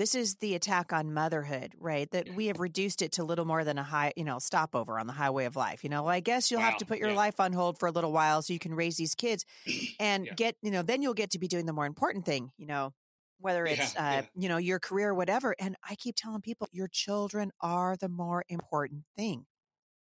this 0.00 0.14
is 0.14 0.36
the 0.36 0.54
attack 0.54 0.94
on 0.94 1.12
motherhood, 1.12 1.74
right? 1.78 2.10
That 2.12 2.34
we 2.34 2.46
have 2.46 2.58
reduced 2.58 3.02
it 3.02 3.12
to 3.12 3.22
little 3.22 3.44
more 3.44 3.64
than 3.64 3.76
a 3.76 3.82
high, 3.82 4.14
you 4.16 4.24
know, 4.24 4.38
stopover 4.38 4.98
on 4.98 5.06
the 5.06 5.12
highway 5.12 5.44
of 5.44 5.56
life. 5.56 5.84
You 5.84 5.90
know, 5.90 6.04
well, 6.04 6.14
I 6.14 6.20
guess 6.20 6.50
you'll 6.50 6.60
wow. 6.60 6.70
have 6.70 6.78
to 6.78 6.86
put 6.86 6.98
your 6.98 7.10
yeah. 7.10 7.16
life 7.16 7.38
on 7.38 7.52
hold 7.52 7.78
for 7.78 7.86
a 7.86 7.90
little 7.90 8.10
while 8.10 8.40
so 8.40 8.54
you 8.54 8.58
can 8.58 8.72
raise 8.74 8.96
these 8.96 9.14
kids 9.14 9.44
and 10.00 10.24
yeah. 10.24 10.32
get, 10.32 10.56
you 10.62 10.70
know, 10.70 10.80
then 10.80 11.02
you'll 11.02 11.12
get 11.12 11.32
to 11.32 11.38
be 11.38 11.48
doing 11.48 11.66
the 11.66 11.74
more 11.74 11.84
important 11.84 12.24
thing, 12.24 12.50
you 12.56 12.66
know, 12.66 12.94
whether 13.40 13.66
it's, 13.66 13.94
yeah, 13.94 14.20
uh, 14.20 14.22
you 14.34 14.48
know, 14.48 14.56
your 14.56 14.78
career 14.78 15.10
or 15.10 15.14
whatever. 15.14 15.54
And 15.58 15.76
I 15.86 15.96
keep 15.96 16.16
telling 16.16 16.40
people 16.40 16.66
your 16.72 16.88
children 16.88 17.52
are 17.60 17.98
the 17.98 18.08
more 18.08 18.46
important 18.48 19.02
thing. 19.18 19.44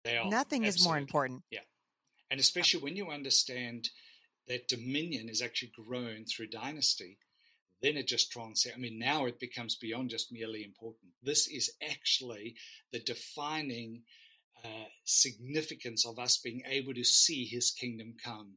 They 0.04 0.16
are. 0.16 0.25
Nothing 0.25 0.64
Absolutely. 0.64 0.68
is 0.68 0.84
more 0.87 0.96
important. 0.96 1.42
Yeah. 1.50 1.61
And 2.30 2.40
especially 2.40 2.80
when 2.80 2.96
you 2.96 3.11
understand 3.11 3.90
that 4.49 4.68
dominion 4.68 5.28
is 5.28 5.42
actually 5.42 5.72
grown 5.76 6.25
through 6.25 6.46
dynasty 6.46 7.18
then 7.83 7.97
it 7.97 8.07
just 8.07 8.31
transcends. 8.31 8.77
I 8.77 8.81
mean, 8.81 8.99
now 8.99 9.27
it 9.27 9.41
becomes 9.41 9.75
beyond 9.75 10.11
just 10.11 10.33
merely 10.33 10.65
important. 10.65 11.12
This 11.23 11.49
is 11.49 11.71
actually 11.83 12.55
the 12.93 13.01
defining 13.01 14.03
uh, 14.65 14.87
significance 15.05 16.07
of 16.07 16.19
us 16.19 16.39
being 16.39 16.62
able 16.67 16.95
to 16.95 17.05
see 17.05 17.45
His 17.45 17.71
kingdom 17.71 18.15
come, 18.23 18.55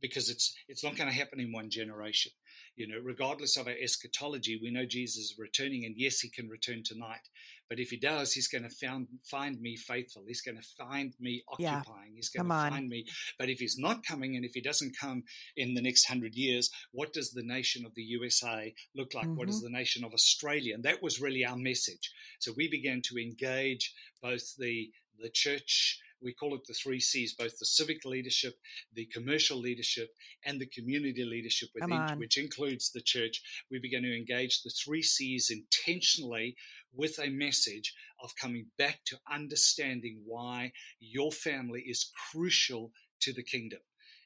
because 0.00 0.28
it's 0.30 0.54
it's 0.68 0.84
not 0.84 0.96
going 0.96 1.08
to 1.08 1.16
happen 1.16 1.40
in 1.40 1.52
one 1.52 1.70
generation. 1.70 2.32
You 2.76 2.88
know, 2.88 2.98
regardless 3.02 3.56
of 3.56 3.66
our 3.66 3.74
eschatology, 3.80 4.58
we 4.62 4.70
know 4.70 4.84
Jesus 4.84 5.16
is 5.16 5.34
returning, 5.38 5.84
and 5.84 5.94
yes, 5.96 6.20
He 6.20 6.28
can 6.28 6.48
return 6.48 6.82
tonight. 6.84 7.28
But 7.68 7.80
if 7.80 7.90
he 7.90 7.96
does, 7.96 8.32
he's 8.32 8.48
going 8.48 8.62
to 8.62 8.70
found, 8.70 9.08
find 9.24 9.60
me 9.60 9.76
faithful. 9.76 10.24
He's 10.26 10.40
going 10.40 10.56
to 10.56 10.66
find 10.78 11.12
me 11.18 11.42
occupying. 11.48 12.10
Yeah. 12.10 12.16
He's 12.16 12.28
going 12.28 12.48
come 12.48 12.70
to 12.70 12.70
find 12.70 12.88
me. 12.88 13.06
But 13.38 13.48
if 13.48 13.58
he's 13.58 13.76
not 13.78 14.04
coming, 14.04 14.36
and 14.36 14.44
if 14.44 14.52
he 14.54 14.60
doesn't 14.60 14.96
come 14.98 15.24
in 15.56 15.74
the 15.74 15.82
next 15.82 16.04
hundred 16.04 16.34
years, 16.34 16.70
what 16.92 17.12
does 17.12 17.32
the 17.32 17.42
nation 17.42 17.84
of 17.84 17.94
the 17.94 18.02
USA 18.02 18.72
look 18.94 19.14
like? 19.14 19.26
Mm-hmm. 19.26 19.36
What 19.36 19.48
does 19.48 19.62
mm-hmm. 19.62 19.72
the 19.72 19.78
nation 19.78 20.04
of 20.04 20.12
Australia? 20.12 20.74
And 20.74 20.84
that 20.84 21.02
was 21.02 21.20
really 21.20 21.44
our 21.44 21.56
message. 21.56 22.12
So 22.38 22.52
we 22.56 22.68
began 22.68 23.02
to 23.06 23.18
engage 23.18 23.94
both 24.22 24.56
the 24.56 24.90
the 25.18 25.30
church 25.30 25.98
we 26.22 26.32
call 26.32 26.54
it 26.54 26.66
the 26.66 26.74
three 26.74 27.00
C's, 27.00 27.34
both 27.34 27.58
the 27.58 27.66
civic 27.66 28.04
leadership, 28.04 28.54
the 28.94 29.06
commercial 29.06 29.58
leadership, 29.58 30.10
and 30.44 30.60
the 30.60 30.66
community 30.66 31.24
leadership, 31.24 31.68
within, 31.74 31.90
which 32.18 32.38
includes 32.38 32.90
the 32.90 33.00
church. 33.00 33.42
We 33.70 33.78
begin 33.78 34.02
to 34.02 34.16
engage 34.16 34.62
the 34.62 34.70
three 34.70 35.02
C's 35.02 35.50
intentionally 35.50 36.56
with 36.94 37.18
a 37.18 37.28
message 37.28 37.94
of 38.22 38.34
coming 38.36 38.66
back 38.78 39.00
to 39.06 39.18
understanding 39.30 40.22
why 40.24 40.72
your 41.00 41.30
family 41.30 41.82
is 41.82 42.10
crucial 42.30 42.92
to 43.20 43.32
the 43.32 43.42
kingdom. 43.42 43.80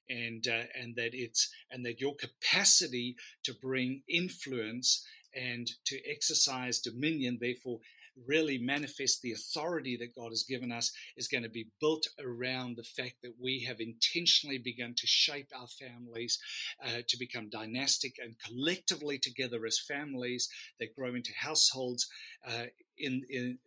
And, 0.08 0.46
uh, 0.48 0.64
and 0.74 0.96
that 0.96 1.10
it's 1.12 1.48
and 1.70 1.86
that 1.86 2.00
your 2.00 2.16
capacity 2.16 3.14
to 3.44 3.54
bring 3.54 4.02
influence 4.08 5.06
and 5.36 5.70
to 5.84 6.00
exercise 6.10 6.80
dominion 6.80 7.38
therefore 7.40 7.78
really 8.26 8.58
manifest 8.58 9.22
the 9.22 9.32
authority 9.32 9.96
that 9.96 10.14
God 10.14 10.30
has 10.30 10.44
given 10.48 10.72
us 10.72 10.92
is 11.16 11.28
going 11.28 11.42
to 11.42 11.48
be 11.48 11.68
built 11.80 12.06
around 12.18 12.76
the 12.76 12.82
fact 12.82 13.16
that 13.22 13.34
we 13.40 13.64
have 13.64 13.80
intentionally 13.80 14.58
begun 14.58 14.94
to 14.96 15.06
shape 15.06 15.48
our 15.54 15.66
families 15.66 16.38
uh, 16.84 17.02
to 17.08 17.18
become 17.18 17.48
dynastic 17.48 18.16
and 18.22 18.36
collectively 18.38 19.18
together 19.18 19.64
as 19.66 19.78
families 19.78 20.48
that 20.78 20.94
grow 20.94 21.14
into 21.14 21.32
households 21.38 22.08
uh, 22.46 22.64
in, 22.98 23.22
in 23.30 23.58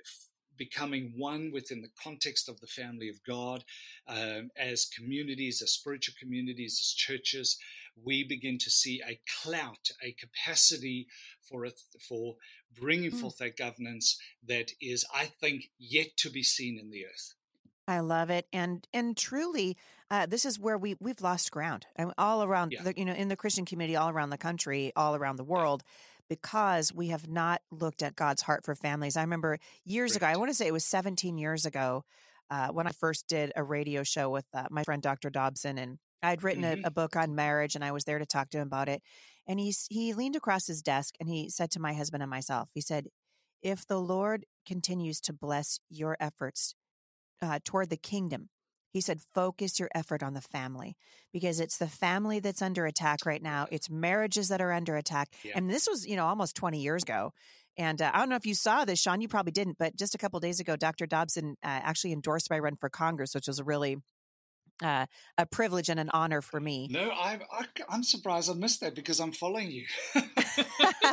becoming 0.57 1.13
one 1.17 1.51
within 1.51 1.81
the 1.81 1.89
context 2.01 2.47
of 2.47 2.59
the 2.59 2.67
family 2.67 3.09
of 3.09 3.23
God, 3.27 3.63
um, 4.07 4.49
as 4.57 4.85
communities, 4.85 5.61
as 5.61 5.71
spiritual 5.71 6.15
communities, 6.19 6.79
as 6.79 6.93
churches, 6.93 7.57
we 8.01 8.23
begin 8.23 8.57
to 8.59 8.69
see 8.69 9.01
a 9.07 9.19
clout, 9.41 9.91
a 10.01 10.13
capacity 10.13 11.07
for 11.53 11.65
it, 11.65 11.79
for 12.09 12.35
bringing 12.79 13.11
mm. 13.11 13.19
forth 13.19 13.37
that 13.37 13.55
governance 13.55 14.17
that 14.47 14.71
is, 14.81 15.05
I 15.13 15.25
think, 15.25 15.65
yet 15.77 16.17
to 16.17 16.31
be 16.31 16.41
seen 16.41 16.79
in 16.79 16.89
the 16.89 17.05
earth. 17.05 17.35
I 17.87 17.99
love 17.99 18.29
it, 18.29 18.47
and 18.51 18.87
and 18.93 19.15
truly, 19.15 19.77
uh, 20.09 20.25
this 20.25 20.45
is 20.45 20.57
where 20.57 20.77
we 20.77 20.95
we've 20.99 21.21
lost 21.21 21.51
ground 21.51 21.85
and 21.95 22.11
all 22.17 22.41
around 22.41 22.71
Yeah. 22.71 22.81
the, 22.81 22.93
you 22.97 23.05
know 23.05 23.13
in 23.13 23.27
the 23.27 23.35
Christian 23.35 23.65
community 23.65 23.95
all 23.95 24.09
around 24.09 24.31
the 24.31 24.37
country 24.37 24.91
all 24.95 25.15
around 25.15 25.35
the 25.35 25.43
world 25.43 25.83
because 26.29 26.93
we 26.93 27.09
have 27.09 27.27
not 27.27 27.61
looked 27.69 28.01
at 28.01 28.15
God's 28.15 28.41
heart 28.41 28.63
for 28.65 28.73
families. 28.73 29.17
I 29.17 29.21
remember 29.21 29.59
years 29.83 30.15
ago, 30.15 30.25
I 30.25 30.37
want 30.37 30.49
to 30.49 30.55
say 30.55 30.65
it 30.65 30.73
was 30.73 30.85
17 30.85 31.37
years 31.37 31.65
ago, 31.65 32.05
uh, 32.49 32.69
when 32.69 32.87
I 32.87 32.91
first 32.91 33.27
did 33.27 33.51
a 33.55 33.63
radio 33.63 34.03
show 34.03 34.29
with 34.29 34.45
uh, 34.53 34.67
my 34.71 34.83
friend 34.83 35.03
Dr. 35.03 35.29
Dobson, 35.29 35.77
and 35.77 35.99
I'd 36.23 36.41
written 36.41 36.63
Mhm. 36.63 36.85
a, 36.85 36.87
a 36.87 36.91
book 36.91 37.17
on 37.17 37.35
marriage, 37.35 37.75
and 37.75 37.83
I 37.83 37.91
was 37.91 38.05
there 38.05 38.19
to 38.19 38.25
talk 38.25 38.49
to 38.51 38.59
him 38.59 38.67
about 38.67 38.87
it. 38.87 39.03
And 39.47 39.59
he 39.59 39.73
he 39.89 40.13
leaned 40.13 40.35
across 40.35 40.67
his 40.67 40.81
desk 40.81 41.15
and 41.19 41.29
he 41.29 41.49
said 41.49 41.71
to 41.71 41.79
my 41.79 41.93
husband 41.93 42.23
and 42.23 42.29
myself, 42.29 42.69
he 42.73 42.81
said, 42.81 43.07
"If 43.61 43.85
the 43.85 43.99
Lord 43.99 44.45
continues 44.65 45.19
to 45.21 45.33
bless 45.33 45.79
your 45.89 46.15
efforts 46.19 46.75
uh, 47.41 47.59
toward 47.63 47.89
the 47.89 47.97
kingdom." 47.97 48.49
He 48.93 49.01
said, 49.01 49.21
focus 49.33 49.79
your 49.79 49.89
effort 49.95 50.21
on 50.21 50.35
the 50.35 50.41
family 50.41 50.95
because 51.33 51.59
it's 51.59 51.79
the 51.79 51.87
family 51.87 52.39
that's 52.39 52.61
under 52.61 52.85
attack 52.85 53.25
right 53.25 53.41
now. 53.41 53.65
It's 53.71 53.89
marriages 53.89 54.49
that 54.49 54.61
are 54.61 54.71
under 54.71 54.95
attack. 54.95 55.29
Yeah. 55.43 55.53
And 55.55 55.67
this 55.67 55.87
was, 55.89 56.05
you 56.05 56.15
know, 56.15 56.27
almost 56.27 56.55
20 56.55 56.79
years 56.79 57.01
ago. 57.01 57.33
And 57.75 57.99
uh, 58.01 58.11
I 58.13 58.19
don't 58.19 58.29
know 58.29 58.35
if 58.35 58.45
you 58.45 58.53
saw 58.53 58.85
this, 58.85 59.01
Sean. 59.01 59.19
You 59.19 59.27
probably 59.27 59.51
didn't, 59.51 59.77
but 59.79 59.95
just 59.95 60.13
a 60.13 60.19
couple 60.19 60.39
days 60.39 60.59
ago, 60.59 60.75
Dr. 60.75 61.07
Dobson 61.07 61.55
uh, 61.63 61.67
actually 61.67 62.13
endorsed 62.13 62.51
my 62.51 62.59
run 62.59 62.75
for 62.75 62.87
Congress, 62.87 63.33
which 63.33 63.47
was 63.47 63.57
a 63.57 63.63
really 63.63 63.97
uh, 64.81 65.05
a 65.37 65.45
privilege 65.45 65.89
and 65.89 65.99
an 65.99 66.09
honor 66.13 66.41
for 66.41 66.59
me. 66.59 66.87
No, 66.89 67.11
I'm 67.11 67.41
I, 67.51 67.65
I'm 67.89 68.03
surprised 68.03 68.49
I 68.49 68.53
missed 68.53 68.81
that 68.81 68.95
because 68.95 69.19
I'm 69.19 69.31
following 69.31 69.71
you. 69.71 69.85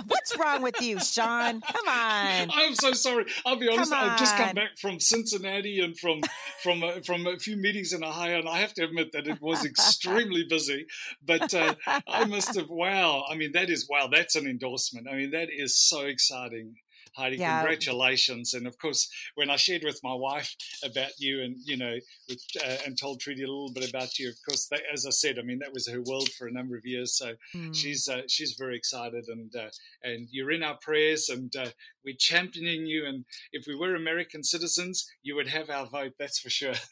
What's 0.07 0.37
wrong 0.39 0.63
with 0.63 0.81
you, 0.81 1.01
Sean? 1.01 1.61
Come 1.61 1.89
on. 1.89 2.51
I'm 2.53 2.75
so 2.75 2.93
sorry. 2.93 3.27
I'll 3.45 3.57
be 3.57 3.69
honest. 3.69 3.93
I've 3.93 4.19
just 4.19 4.37
come 4.37 4.55
back 4.55 4.79
from 4.81 5.01
Cincinnati 5.01 5.81
and 5.81 5.99
from 5.99 6.21
from 6.63 6.83
uh, 6.83 7.01
from 7.05 7.27
a 7.27 7.39
few 7.39 7.57
meetings 7.57 7.93
in 7.93 8.05
Ohio, 8.05 8.39
and 8.39 8.49
I 8.49 8.59
have 8.59 8.75
to 8.75 8.85
admit 8.85 9.13
that 9.13 9.27
it 9.27 9.41
was 9.41 9.65
extremely 9.65 10.45
busy. 10.49 10.87
But 11.25 11.53
uh, 11.55 11.75
I 12.07 12.25
must 12.25 12.57
have. 12.57 12.71
Wow. 12.71 13.25
I 13.31 13.35
mean, 13.35 13.53
that 13.53 13.71
is 13.71 13.87
wow. 13.89 14.09
That's 14.11 14.37
an 14.37 14.47
endorsement. 14.47 15.07
I 15.11 15.17
mean, 15.17 15.31
that 15.33 15.49
is 15.51 15.77
so 15.77 16.07
exciting. 16.07 16.77
Heidi, 17.17 17.39
Yeah. 17.39 17.59
congratulations! 17.59 18.55
And 18.55 18.67
of 18.67 18.79
course, 18.79 19.09
when 19.35 19.51
I 19.51 19.57
shared 19.57 19.83
with 19.85 20.01
my 20.03 20.15
wife 20.15 20.55
about 20.85 21.13
you, 21.19 21.43
and 21.43 21.57
you 21.65 21.77
know, 21.77 21.99
with, 22.29 22.43
uh, 22.63 22.77
and 22.87 22.99
told 22.99 23.21
Trudy 23.21 23.43
a 23.43 23.47
little 23.47 23.73
bit 23.73 23.89
about 23.89 24.19
you, 24.19 24.29
of 24.29 24.37
course, 24.47 24.67
that, 24.69 24.83
as 24.93 25.07
I 25.07 25.11
said, 25.11 25.39
I 25.39 25.43
mean, 25.43 25.59
that 25.61 25.73
was 25.73 25.89
her 25.89 26.01
world 26.03 26.31
for 26.33 26.47
a 26.47 26.53
number 26.53 26.77
of 26.77 26.85
years. 26.87 27.17
So 27.17 27.35
Hmm. 27.53 27.73
she's 27.73 28.09
uh, 28.09 28.23
she's 28.29 28.55
very 28.55 28.77
excited, 28.77 29.27
and 29.29 29.55
uh, 29.55 29.71
and 30.03 30.29
you're 30.31 30.51
in 30.53 30.63
our 30.63 30.79
prayers, 30.79 31.29
and 31.29 31.55
uh, 31.57 31.71
we're 32.05 32.15
championing 32.19 32.87
you. 32.87 33.07
And 33.07 33.25
if 33.53 33.65
we 33.67 33.75
were 33.77 33.95
American 33.95 34.43
citizens, 34.43 35.07
you 35.23 35.35
would 35.37 35.49
have 35.49 35.71
our 35.71 35.87
vote. 35.87 36.13
That's 36.19 36.39
for 36.39 36.51
sure. 36.51 36.75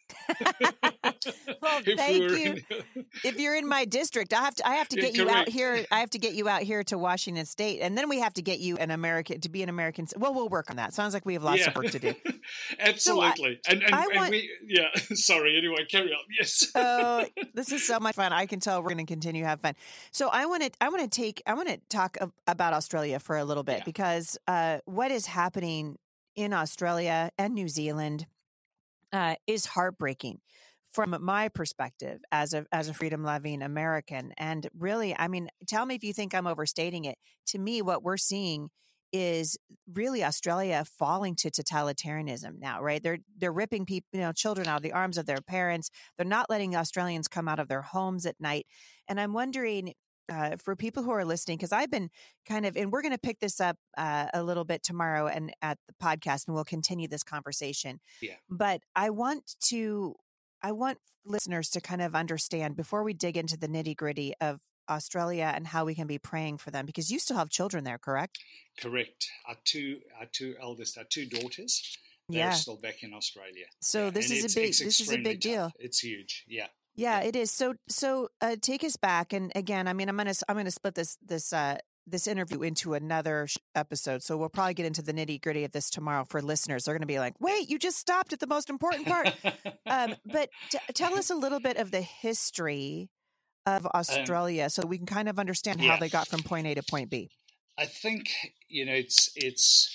Well, 1.60 1.80
If 1.86 1.98
thank 1.98 2.22
were 2.30 2.36
you. 2.36 2.52
in- 2.52 3.04
if 3.24 3.38
you're 3.38 3.56
in 3.56 3.66
my 3.68 3.84
district, 3.84 4.32
I 4.32 4.42
have 4.42 4.54
to 4.56 4.66
I 4.68 4.74
have 4.74 4.88
to 4.90 4.96
Yeah, 4.96 5.02
get 5.02 5.16
you 5.16 5.28
out 5.30 5.48
here. 5.48 5.84
I 5.90 6.00
have 6.00 6.10
to 6.10 6.18
get 6.18 6.34
you 6.34 6.48
out 6.48 6.62
here 6.62 6.84
to 6.84 6.96
Washington 6.98 7.44
State, 7.46 7.80
and 7.80 7.96
then 7.98 8.08
we 8.08 8.20
have 8.20 8.34
to 8.34 8.42
get 8.42 8.60
you 8.60 8.76
an 8.76 8.90
American 8.90 9.40
to 9.40 9.48
be 9.48 9.62
an 9.62 9.68
American. 9.68 10.06
Well, 10.16 10.32
we'll 10.34 10.48
work 10.48 10.70
on 10.70 10.76
that. 10.76 10.94
Sounds 10.94 11.14
like 11.14 11.26
we 11.26 11.34
have 11.34 11.42
lots 11.42 11.66
of 11.66 11.74
work 11.74 11.90
to 11.90 11.98
do. 11.98 12.14
Absolutely, 12.78 13.60
and 13.68 13.82
and, 13.82 13.94
I 13.94 14.02
and 14.04 14.14
want- 14.14 14.30
we 14.30 14.50
yeah. 14.66 14.88
Sorry. 15.14 15.56
Anyway, 15.56 15.84
carry 15.90 16.12
on. 16.12 16.20
Yes. 16.38 16.70
Oh, 16.74 17.24
this 17.54 17.72
is 17.72 17.84
so 17.86 17.98
much 17.98 18.14
fun. 18.14 18.32
I 18.32 18.46
can 18.46 18.60
tell 18.60 18.80
we're 18.82 18.90
going 18.94 18.98
to 18.98 19.12
continue 19.12 19.42
to 19.42 19.48
have 19.48 19.60
fun. 19.60 19.74
So 20.12 20.28
I 20.28 20.46
want 20.46 20.62
to 20.62 20.70
I 20.80 20.88
want 20.88 21.02
to 21.02 21.08
take 21.08 21.42
I 21.46 21.54
want 21.54 21.68
to 21.68 21.78
talk 21.88 22.16
about 22.46 22.72
Australia 22.74 23.18
for 23.18 23.36
a 23.36 23.44
little 23.44 23.62
bit 23.64 23.78
Yeah. 23.78 23.84
because 23.84 24.38
uh, 24.46 24.78
what 24.98 25.12
is 25.12 25.26
happening 25.26 25.94
in 26.34 26.52
Australia 26.52 27.30
and 27.38 27.54
New 27.54 27.68
Zealand 27.68 28.26
uh, 29.12 29.36
is 29.46 29.64
heartbreaking 29.64 30.40
from 30.90 31.16
my 31.20 31.48
perspective 31.48 32.18
as 32.32 32.52
a 32.52 32.66
as 32.72 32.88
a 32.88 32.94
freedom 32.94 33.22
loving 33.22 33.62
American. 33.62 34.32
And 34.36 34.66
really, 34.76 35.14
I 35.16 35.28
mean, 35.28 35.50
tell 35.68 35.86
me 35.86 35.94
if 35.94 36.02
you 36.02 36.12
think 36.12 36.34
I'm 36.34 36.48
overstating 36.48 37.04
it. 37.04 37.16
To 37.50 37.60
me, 37.60 37.80
what 37.80 38.02
we're 38.02 38.16
seeing 38.16 38.70
is 39.12 39.56
really 39.94 40.24
Australia 40.24 40.84
falling 40.98 41.36
to 41.36 41.50
totalitarianism 41.52 42.58
now, 42.58 42.82
right? 42.82 43.00
They're 43.00 43.18
they're 43.36 43.52
ripping 43.52 43.86
people, 43.86 44.08
you 44.12 44.20
know, 44.20 44.32
children 44.32 44.66
out 44.66 44.78
of 44.78 44.82
the 44.82 44.94
arms 44.94 45.16
of 45.16 45.26
their 45.26 45.40
parents. 45.40 45.90
They're 46.16 46.26
not 46.26 46.50
letting 46.50 46.74
Australians 46.74 47.28
come 47.28 47.46
out 47.46 47.60
of 47.60 47.68
their 47.68 47.82
homes 47.82 48.26
at 48.26 48.34
night. 48.40 48.66
And 49.06 49.20
I'm 49.20 49.32
wondering 49.32 49.94
uh, 50.28 50.56
for 50.56 50.76
people 50.76 51.02
who 51.02 51.10
are 51.10 51.24
listening, 51.24 51.56
because 51.58 51.72
I've 51.72 51.90
been 51.90 52.10
kind 52.46 52.66
of, 52.66 52.76
and 52.76 52.92
we're 52.92 53.02
going 53.02 53.12
to 53.14 53.18
pick 53.18 53.40
this 53.40 53.60
up 53.60 53.76
uh, 53.96 54.26
a 54.34 54.42
little 54.42 54.64
bit 54.64 54.82
tomorrow 54.82 55.26
and 55.26 55.52
at 55.62 55.78
the 55.86 55.94
podcast, 56.02 56.46
and 56.46 56.54
we'll 56.54 56.64
continue 56.64 57.08
this 57.08 57.22
conversation. 57.22 58.00
Yeah. 58.20 58.34
But 58.48 58.82
I 58.94 59.10
want 59.10 59.54
to, 59.68 60.14
I 60.62 60.72
want 60.72 60.98
listeners 61.24 61.68
to 61.70 61.80
kind 61.80 62.02
of 62.02 62.14
understand 62.14 62.76
before 62.76 63.02
we 63.04 63.14
dig 63.14 63.36
into 63.36 63.56
the 63.56 63.68
nitty 63.68 63.96
gritty 63.96 64.32
of 64.40 64.60
Australia 64.90 65.52
and 65.54 65.66
how 65.66 65.84
we 65.84 65.94
can 65.94 66.06
be 66.06 66.18
praying 66.18 66.58
for 66.58 66.70
them, 66.70 66.86
because 66.86 67.10
you 67.10 67.18
still 67.18 67.36
have 67.36 67.50
children 67.50 67.84
there, 67.84 67.98
correct? 67.98 68.38
Correct. 68.80 69.26
Our 69.46 69.56
two 69.64 70.00
our 70.18 70.26
two 70.32 70.54
eldest, 70.60 70.96
our 70.96 71.04
two 71.04 71.26
daughters. 71.26 71.98
They're 72.30 72.40
Yeah. 72.40 72.52
still 72.52 72.76
back 72.76 73.02
in 73.02 73.14
Australia. 73.14 73.66
So 73.80 74.04
Yeah, 74.04 74.10
this 74.10 74.30
and 74.30 74.38
is 74.38 74.44
a 74.44 74.46
it's- 74.46 74.54
big, 74.54 74.68
it's 74.70 74.78
this 74.80 75.00
is 75.00 75.12
a 75.12 75.18
big 75.18 75.40
deal. 75.40 75.72
It's 75.78 76.00
huge. 76.00 76.44
Yeah. 76.46 76.68
Yeah, 76.98 77.20
it 77.20 77.36
is. 77.36 77.52
So 77.52 77.74
so 77.88 78.28
uh, 78.40 78.56
take 78.60 78.82
us 78.82 78.96
back, 78.96 79.32
and 79.32 79.52
again, 79.54 79.86
I 79.86 79.92
mean, 79.92 80.08
I'm 80.08 80.16
gonna 80.16 80.34
I'm 80.48 80.56
gonna 80.56 80.72
split 80.72 80.96
this 80.96 81.16
this 81.24 81.52
uh, 81.52 81.78
this 82.08 82.26
interview 82.26 82.62
into 82.62 82.94
another 82.94 83.46
sh- 83.46 83.56
episode. 83.76 84.24
So 84.24 84.36
we'll 84.36 84.48
probably 84.48 84.74
get 84.74 84.84
into 84.84 85.00
the 85.02 85.12
nitty 85.14 85.40
gritty 85.40 85.62
of 85.62 85.70
this 85.70 85.90
tomorrow 85.90 86.24
for 86.24 86.42
listeners. 86.42 86.84
They're 86.84 86.94
gonna 86.94 87.06
be 87.06 87.20
like, 87.20 87.34
"Wait, 87.38 87.70
you 87.70 87.78
just 87.78 87.98
stopped 87.98 88.32
at 88.32 88.40
the 88.40 88.48
most 88.48 88.68
important 88.68 89.06
part." 89.06 89.32
um, 89.86 90.16
but 90.26 90.50
t- 90.70 90.78
tell 90.92 91.16
us 91.16 91.30
a 91.30 91.34
little 91.44 91.60
bit 91.60 91.76
of 91.76 91.92
the 91.92 92.00
history 92.02 93.10
of 93.64 93.86
Australia, 93.94 94.68
so 94.68 94.84
we 94.84 94.96
can 94.98 95.06
kind 95.06 95.28
of 95.28 95.38
understand 95.38 95.80
how 95.80 95.94
Um, 95.94 96.00
they 96.00 96.08
got 96.08 96.26
from 96.26 96.42
point 96.42 96.66
A 96.66 96.74
to 96.74 96.82
point 96.82 97.10
B. 97.10 97.30
I 97.78 97.86
think 97.86 98.30
you 98.66 98.84
know 98.84 98.94
it's 98.94 99.30
it's. 99.36 99.94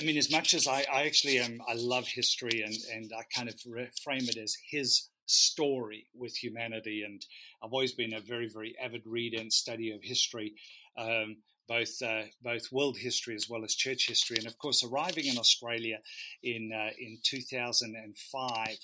I 0.00 0.02
mean, 0.02 0.16
as 0.16 0.30
much 0.30 0.54
as 0.54 0.66
I, 0.66 0.86
I 0.90 1.04
actually 1.04 1.38
am, 1.38 1.60
I 1.68 1.74
love 1.74 2.08
history, 2.08 2.62
and 2.64 2.74
and 2.90 3.12
I 3.12 3.24
kind 3.36 3.50
of 3.50 3.54
re- 3.66 3.90
frame 4.02 4.22
it 4.28 4.38
as 4.38 4.56
his 4.70 5.10
story 5.28 6.06
with 6.14 6.36
humanity. 6.36 7.02
And 7.04 7.24
I've 7.62 7.72
always 7.72 7.92
been 7.92 8.14
a 8.14 8.20
very 8.20 8.48
very 8.48 8.74
avid 8.82 9.06
reader 9.06 9.40
and 9.40 9.52
study 9.52 9.92
of 9.92 10.02
history, 10.02 10.54
um, 10.96 11.36
both 11.68 12.00
uh, 12.02 12.22
both 12.42 12.72
world 12.72 12.98
history 12.98 13.34
as 13.34 13.48
well 13.48 13.64
as 13.64 13.74
church 13.74 14.08
history. 14.08 14.36
And 14.38 14.46
of 14.46 14.58
course, 14.58 14.84
arriving 14.84 15.26
in 15.26 15.38
Australia 15.38 15.98
in 16.42 16.72
uh, 16.74 16.90
in 16.98 17.18
two 17.22 17.42
thousand 17.42 17.94
and 17.96 18.16
five. 18.16 18.78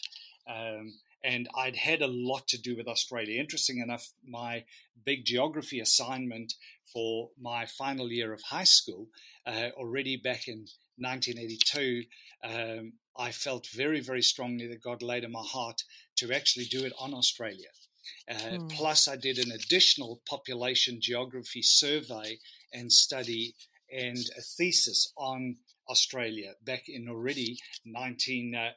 Um, 0.47 0.95
and 1.25 1.49
I'd 1.57 1.77
had 1.77 2.03
a 2.03 2.07
lot 2.07 2.47
to 2.49 2.61
do 2.61 2.77
with 2.77 2.87
Australia. 2.87 3.41
Interesting 3.41 3.79
enough, 3.79 4.11
my 4.27 4.65
big 5.07 5.25
geography 5.25 5.81
assignment 5.81 6.53
for 6.93 7.31
my 7.41 7.65
final 7.65 8.13
year 8.13 8.35
of 8.35 8.43
high 8.43 8.65
school, 8.65 9.09
uh, 9.47 9.71
already 9.77 10.19
back 10.19 10.49
in 10.49 10.67
1982, 10.99 12.05
um, 12.45 12.93
I 13.17 13.31
felt 13.31 13.69
very, 13.69 14.01
very 14.01 14.23
strongly 14.23 14.67
that 14.69 14.83
God 14.83 15.03
laid 15.03 15.25
in 15.25 15.33
my 15.33 15.45
heart 15.45 15.83
to 16.17 16.33
actually 16.33 16.67
do 16.67 16.85
it 16.85 16.93
on 16.99 17.15
Australia. 17.15 17.69
Uh, 18.29 18.59
Hmm. 18.59 18.69
Plus, 18.69 19.09
I 19.09 19.17
did 19.17 19.39
an 19.39 19.53
additional 19.53 20.21
population 20.27 21.01
geography 21.01 21.63
survey 21.63 22.39
and 22.73 22.93
study 22.93 23.55
and 23.91 24.19
a 24.37 24.43
thesis 24.43 25.13
on 25.17 25.57
Australia 25.89 26.55
back 26.65 26.89
in 26.89 27.09
already 27.09 27.59
19, 27.85 28.55
uh, 28.55 28.71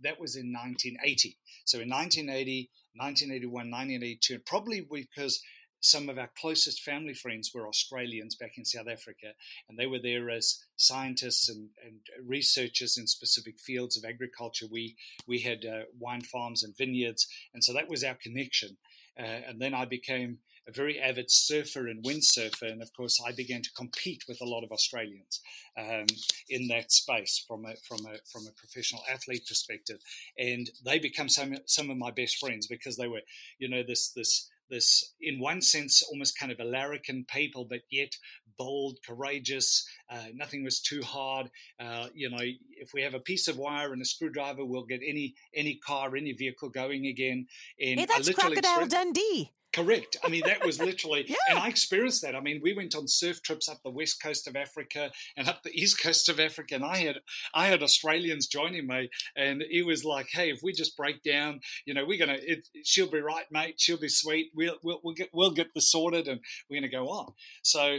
that 0.00 0.20
was 0.20 0.36
in 0.36 0.52
1980. 0.52 1.38
So 1.64 1.80
in 1.80 1.88
1980, 1.88 2.70
1981, 2.94 3.70
1982, 3.70 4.38
probably 4.40 4.80
because 4.80 5.42
some 5.82 6.08
of 6.08 6.16
our 6.16 6.30
closest 6.38 6.82
family 6.82 7.12
friends 7.12 7.50
were 7.52 7.66
Australians 7.66 8.36
back 8.36 8.56
in 8.56 8.64
South 8.64 8.88
Africa, 8.88 9.34
and 9.68 9.78
they 9.78 9.86
were 9.86 9.98
there 9.98 10.30
as 10.30 10.64
scientists 10.76 11.48
and, 11.48 11.68
and 11.84 12.00
researchers 12.24 12.96
in 12.96 13.06
specific 13.06 13.58
fields 13.58 13.96
of 13.96 14.04
agriculture. 14.08 14.66
We 14.70 14.96
we 15.26 15.40
had 15.40 15.64
uh, 15.64 15.82
wine 15.98 16.22
farms 16.22 16.62
and 16.62 16.76
vineyards, 16.76 17.26
and 17.52 17.62
so 17.62 17.72
that 17.74 17.88
was 17.88 18.04
our 18.04 18.14
connection. 18.14 18.78
Uh, 19.18 19.40
and 19.46 19.60
then 19.60 19.74
I 19.74 19.84
became 19.84 20.38
a 20.68 20.72
very 20.72 21.00
avid 21.00 21.30
surfer 21.30 21.88
and 21.88 22.04
windsurfer, 22.04 22.70
and 22.70 22.80
of 22.82 22.92
course 22.94 23.20
I 23.26 23.32
began 23.32 23.62
to 23.62 23.72
compete 23.72 24.24
with 24.28 24.40
a 24.40 24.48
lot 24.48 24.62
of 24.62 24.70
Australians 24.70 25.40
um, 25.76 26.06
in 26.48 26.68
that 26.68 26.92
space 26.92 27.44
from 27.46 27.66
a 27.66 27.74
from 27.86 28.06
a 28.06 28.18
from 28.30 28.46
a 28.46 28.52
professional 28.52 29.02
athlete 29.12 29.46
perspective, 29.48 29.98
and 30.38 30.70
they 30.84 30.98
become 31.00 31.28
some 31.28 31.56
some 31.66 31.90
of 31.90 31.96
my 31.96 32.12
best 32.12 32.38
friends 32.38 32.68
because 32.68 32.96
they 32.96 33.08
were, 33.08 33.22
you 33.58 33.68
know, 33.68 33.82
this 33.82 34.12
this 34.12 34.48
this 34.72 35.12
in 35.20 35.38
one 35.38 35.60
sense 35.60 36.02
almost 36.02 36.38
kind 36.38 36.50
of 36.50 36.58
a 36.58 36.64
larrikin 36.64 37.24
people, 37.28 37.66
but 37.68 37.80
yet 37.90 38.16
bold, 38.58 38.98
courageous. 39.06 39.86
Uh, 40.10 40.26
nothing 40.34 40.64
was 40.64 40.80
too 40.80 41.02
hard. 41.02 41.50
Uh, 41.78 42.08
you 42.14 42.30
know, 42.30 42.38
if 42.40 42.92
we 42.94 43.02
have 43.02 43.14
a 43.14 43.20
piece 43.20 43.48
of 43.48 43.56
wire 43.56 43.92
and 43.92 44.02
a 44.02 44.04
screwdriver, 44.04 44.64
we'll 44.64 44.84
get 44.84 45.00
any 45.06 45.34
any 45.54 45.76
car, 45.76 46.16
any 46.16 46.32
vehicle 46.32 46.70
going 46.70 47.06
again. 47.06 47.46
And 47.80 48.00
Hey, 48.00 48.06
that's 48.06 48.30
Crocodile 48.30 48.86
Dundee. 48.86 49.52
Correct. 49.72 50.18
I 50.22 50.28
mean, 50.28 50.42
that 50.46 50.64
was 50.64 50.80
literally, 50.82 51.24
yeah. 51.26 51.36
and 51.48 51.58
I 51.58 51.68
experienced 51.68 52.22
that. 52.22 52.36
I 52.36 52.40
mean, 52.40 52.60
we 52.62 52.74
went 52.74 52.94
on 52.94 53.08
surf 53.08 53.42
trips 53.42 53.68
up 53.68 53.80
the 53.82 53.90
west 53.90 54.22
coast 54.22 54.46
of 54.46 54.54
Africa 54.54 55.10
and 55.36 55.48
up 55.48 55.62
the 55.62 55.70
east 55.70 56.02
coast 56.02 56.28
of 56.28 56.38
Africa, 56.38 56.74
and 56.74 56.84
I 56.84 56.98
had 56.98 57.16
I 57.54 57.66
had 57.66 57.82
Australians 57.82 58.46
joining 58.46 58.86
me, 58.86 59.08
and 59.36 59.62
it 59.62 59.86
was 59.86 60.04
like, 60.04 60.26
hey, 60.30 60.50
if 60.50 60.60
we 60.62 60.72
just 60.72 60.96
break 60.96 61.22
down, 61.22 61.60
you 61.86 61.94
know, 61.94 62.04
we're 62.04 62.18
gonna, 62.18 62.38
it, 62.40 62.68
she'll 62.84 63.10
be 63.10 63.20
right, 63.20 63.46
mate. 63.50 63.76
She'll 63.78 63.98
be 63.98 64.08
sweet. 64.08 64.50
We'll 64.54 64.76
we'll, 64.82 65.00
we'll 65.02 65.14
get 65.14 65.30
we'll 65.32 65.52
get 65.52 65.68
this 65.74 65.90
sorted, 65.90 66.28
and 66.28 66.40
we're 66.68 66.80
gonna 66.80 66.90
go 66.90 67.08
on. 67.08 67.32
So, 67.62 67.98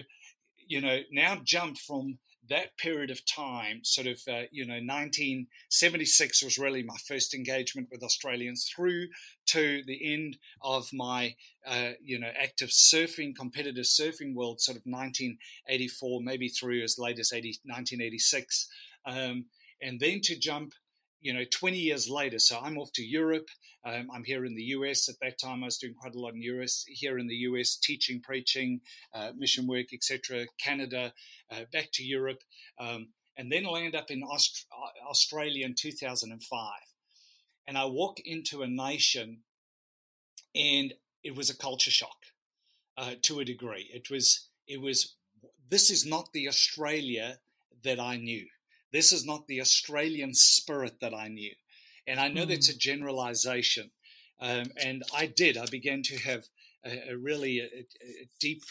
you 0.68 0.82
know, 0.82 1.00
now 1.12 1.38
jump 1.44 1.78
from 1.78 2.20
that 2.50 2.78
period 2.78 3.10
of 3.10 3.26
time, 3.26 3.80
sort 3.84 4.08
of, 4.08 4.20
uh, 4.28 4.44
you 4.52 4.66
know, 4.66 4.74
1976 4.74 6.44
was 6.44 6.58
really 6.58 6.84
my 6.84 6.98
first 7.08 7.34
engagement 7.34 7.88
with 7.92 8.04
Australians 8.04 8.70
through 8.74 9.08
to 9.48 9.82
the 9.86 10.14
end 10.14 10.38
of 10.62 10.88
my, 10.92 11.36
uh, 11.66 11.92
you 12.04 12.20
know, 12.20 12.32
active 12.38 12.70
surfing, 12.70 13.36
competitive 13.36 13.86
surfing 13.86 14.36
world, 14.36 14.60
sort 14.60 14.78
of 14.78 14.84
1984, 14.86 16.22
maybe 16.22 16.50
through 16.50 16.84
as 16.84 17.00
late 17.00 17.20
as 17.20 17.32
80, 17.32 17.60
1986. 17.64 18.68
Um, 19.06 19.46
and 19.82 20.00
then 20.00 20.22
to 20.24 20.38
jump 20.38 20.74
you 21.24 21.34
know, 21.34 21.46
20 21.50 21.78
years 21.78 22.10
later, 22.10 22.38
so 22.38 22.60
I'm 22.60 22.78
off 22.78 22.92
to 22.94 23.04
Europe. 23.04 23.48
Um, 23.86 24.10
I'm 24.14 24.26
here 24.26 24.44
in 24.44 24.56
the 24.56 24.64
US. 24.76 25.08
At 25.08 25.16
that 25.22 25.40
time, 25.40 25.64
I 25.64 25.68
was 25.68 25.78
doing 25.78 25.96
quite 25.96 26.16
a 26.16 26.20
lot 26.20 26.34
in 26.34 26.42
US. 26.42 26.84
Here 26.86 27.18
in 27.18 27.28
the 27.28 27.36
US, 27.48 27.78
teaching, 27.78 28.22
preaching, 28.22 28.82
uh, 29.14 29.32
mission 29.36 29.66
work, 29.66 29.94
etc. 29.94 30.46
Canada, 30.62 31.14
uh, 31.50 31.62
back 31.72 31.90
to 31.94 32.04
Europe, 32.04 32.40
um, 32.78 33.08
and 33.38 33.50
then 33.50 33.64
land 33.64 33.96
up 33.96 34.12
in 34.12 34.22
Aust- 34.22 34.68
uh, 34.72 35.10
Australia 35.10 35.66
in 35.66 35.76
2005. 35.76 36.70
And 37.68 37.78
I 37.78 37.86
walk 37.86 38.20
into 38.26 38.62
a 38.62 38.68
nation, 38.68 39.44
and 40.54 40.94
it 41.24 41.36
was 41.36 41.50
a 41.50 41.58
culture 41.58 41.92
shock 41.92 42.18
uh, 42.98 43.16
to 43.22 43.40
a 43.40 43.46
degree. 43.46 43.90
It 43.94 44.10
was 44.10 44.50
it 44.68 44.82
was 44.82 45.16
this 45.70 45.90
is 45.90 46.06
not 46.06 46.34
the 46.34 46.50
Australia 46.50 47.40
that 47.84 48.00
I 48.00 48.18
knew. 48.18 48.46
This 48.94 49.12
is 49.12 49.26
not 49.26 49.48
the 49.48 49.60
Australian 49.60 50.34
spirit 50.34 51.00
that 51.02 51.14
I 51.14 51.28
knew. 51.28 51.52
And 52.08 52.20
I 52.20 52.30
know 52.30 52.46
mm. 52.46 52.50
that's 52.50 52.70
a 52.70 52.74
hmm. 52.74 52.80
generalization. 52.80 53.92
Um, 54.40 54.66
and 54.82 55.04
I 55.16 55.26
did. 55.26 55.58
I 55.58 55.66
began 55.66 56.04
to 56.04 56.18
have 56.20 56.44
a, 56.86 57.12
a 57.12 57.18
really 57.18 57.60
a, 57.60 57.64
a 57.64 58.28
deep 58.40 58.64